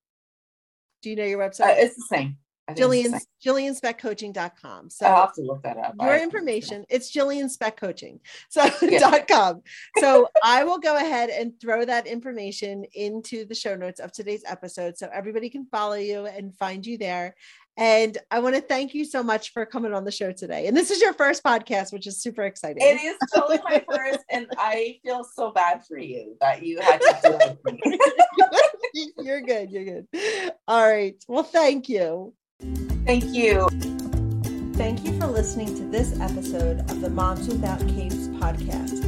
Do 1.03 1.11
you 1.11 1.17
know 1.17 1.25
your 1.25 1.43
Uh, 1.43 1.49
website? 1.49 1.75
it's 1.79 1.97
the 1.97 2.07
same. 2.09 2.37
Jillian, 2.77 3.21
JillianSpeckCoaching.com. 3.45 4.91
So 4.91 5.07
I'll 5.07 5.23
have 5.23 5.35
to 5.35 5.43
look 5.43 5.63
that 5.63 5.77
up. 5.77 5.95
Your 6.01 6.17
information, 6.17 6.85
it's 6.89 7.11
Jillian 7.13 7.51
Speck 7.51 7.77
Coaching. 7.77 8.21
So 8.49 8.69
dot 8.99 9.27
com. 9.27 9.63
So 9.99 10.29
I 10.45 10.65
will 10.65 10.79
go 10.79 10.97
ahead 10.97 11.31
and 11.31 11.59
throw 11.61 11.85
that 11.85 12.07
information 12.07 12.85
into 12.95 13.45
the 13.45 13.55
show 13.55 13.75
notes 13.75 14.01
of 14.01 14.13
today's 14.13 14.45
episode 14.47 14.97
so 14.97 15.09
everybody 15.13 15.51
can 15.51 15.67
follow 15.67 15.95
you 15.95 16.27
and 16.27 16.55
find 16.57 16.87
you 16.87 16.99
there. 16.99 17.35
And 17.81 18.19
I 18.31 18.41
want 18.41 18.55
to 18.57 18.61
thank 18.61 18.93
you 18.93 19.07
so 19.07 19.23
much 19.23 19.55
for 19.55 19.65
coming 19.65 19.95
on 19.95 20.05
the 20.05 20.11
show 20.13 20.33
today. 20.33 20.67
And 20.67 20.77
this 20.77 20.91
is 20.91 21.01
your 21.01 21.15
first 21.15 21.43
podcast, 21.43 21.95
which 21.95 22.07
is 22.07 22.21
super 22.21 22.43
exciting. 22.43 22.83
It 22.83 23.01
is 23.01 23.17
totally 23.35 23.59
my 23.65 23.83
first, 23.91 24.21
and 24.29 24.47
I 24.59 24.99
feel 25.03 25.25
so 25.25 25.51
bad 25.51 25.83
for 25.87 25.99
you 25.99 26.37
that 26.43 26.63
you 26.63 26.79
had 26.79 27.01
to 27.01 27.19
do 27.25 27.39
it. 27.41 29.13
you're 29.19 29.41
good. 29.41 29.71
You're 29.71 29.85
good. 29.85 30.53
All 30.69 30.87
right. 30.87 31.17
Well, 31.27 31.43
thank 31.43 31.89
you. 31.89 32.35
Thank 33.07 33.25
you. 33.25 33.67
Thank 34.75 35.03
you 35.05 35.19
for 35.19 35.27
listening 35.27 35.75
to 35.77 35.85
this 35.85 36.21
episode 36.21 36.81
of 36.91 37.01
the 37.01 37.09
Moms 37.09 37.49
Without 37.49 37.81
Capes 37.89 38.29
podcast. 38.29 39.05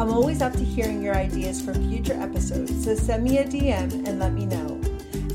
I'm 0.00 0.10
always 0.10 0.40
up 0.40 0.54
to 0.54 0.64
hearing 0.64 1.02
your 1.02 1.14
ideas 1.14 1.60
for 1.60 1.74
future 1.74 2.14
episodes, 2.14 2.84
so 2.84 2.94
send 2.94 3.24
me 3.24 3.36
a 3.38 3.44
DM 3.44 4.06
and 4.08 4.18
let 4.18 4.32
me 4.32 4.46
know. 4.46 4.77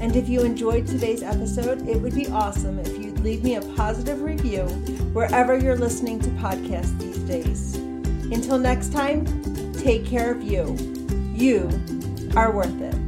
And 0.03 0.17
if 0.17 0.27
you 0.27 0.41
enjoyed 0.41 0.85
today's 0.85 1.23
episode, 1.23 1.87
it 1.87 1.95
would 1.95 2.13
be 2.13 2.27
awesome 2.27 2.77
if 2.77 2.89
you'd 2.89 3.21
leave 3.21 3.41
me 3.41 3.55
a 3.55 3.61
positive 3.61 4.21
review 4.21 4.65
wherever 5.13 5.57
you're 5.57 5.77
listening 5.77 6.19
to 6.19 6.29
podcasts 6.31 6.99
these 6.99 7.19
days. 7.19 7.75
Until 8.29 8.59
next 8.59 8.91
time, 8.91 9.23
take 9.71 10.05
care 10.05 10.29
of 10.29 10.43
you. 10.43 10.75
You 11.33 11.69
are 12.35 12.51
worth 12.51 12.81
it. 12.81 13.02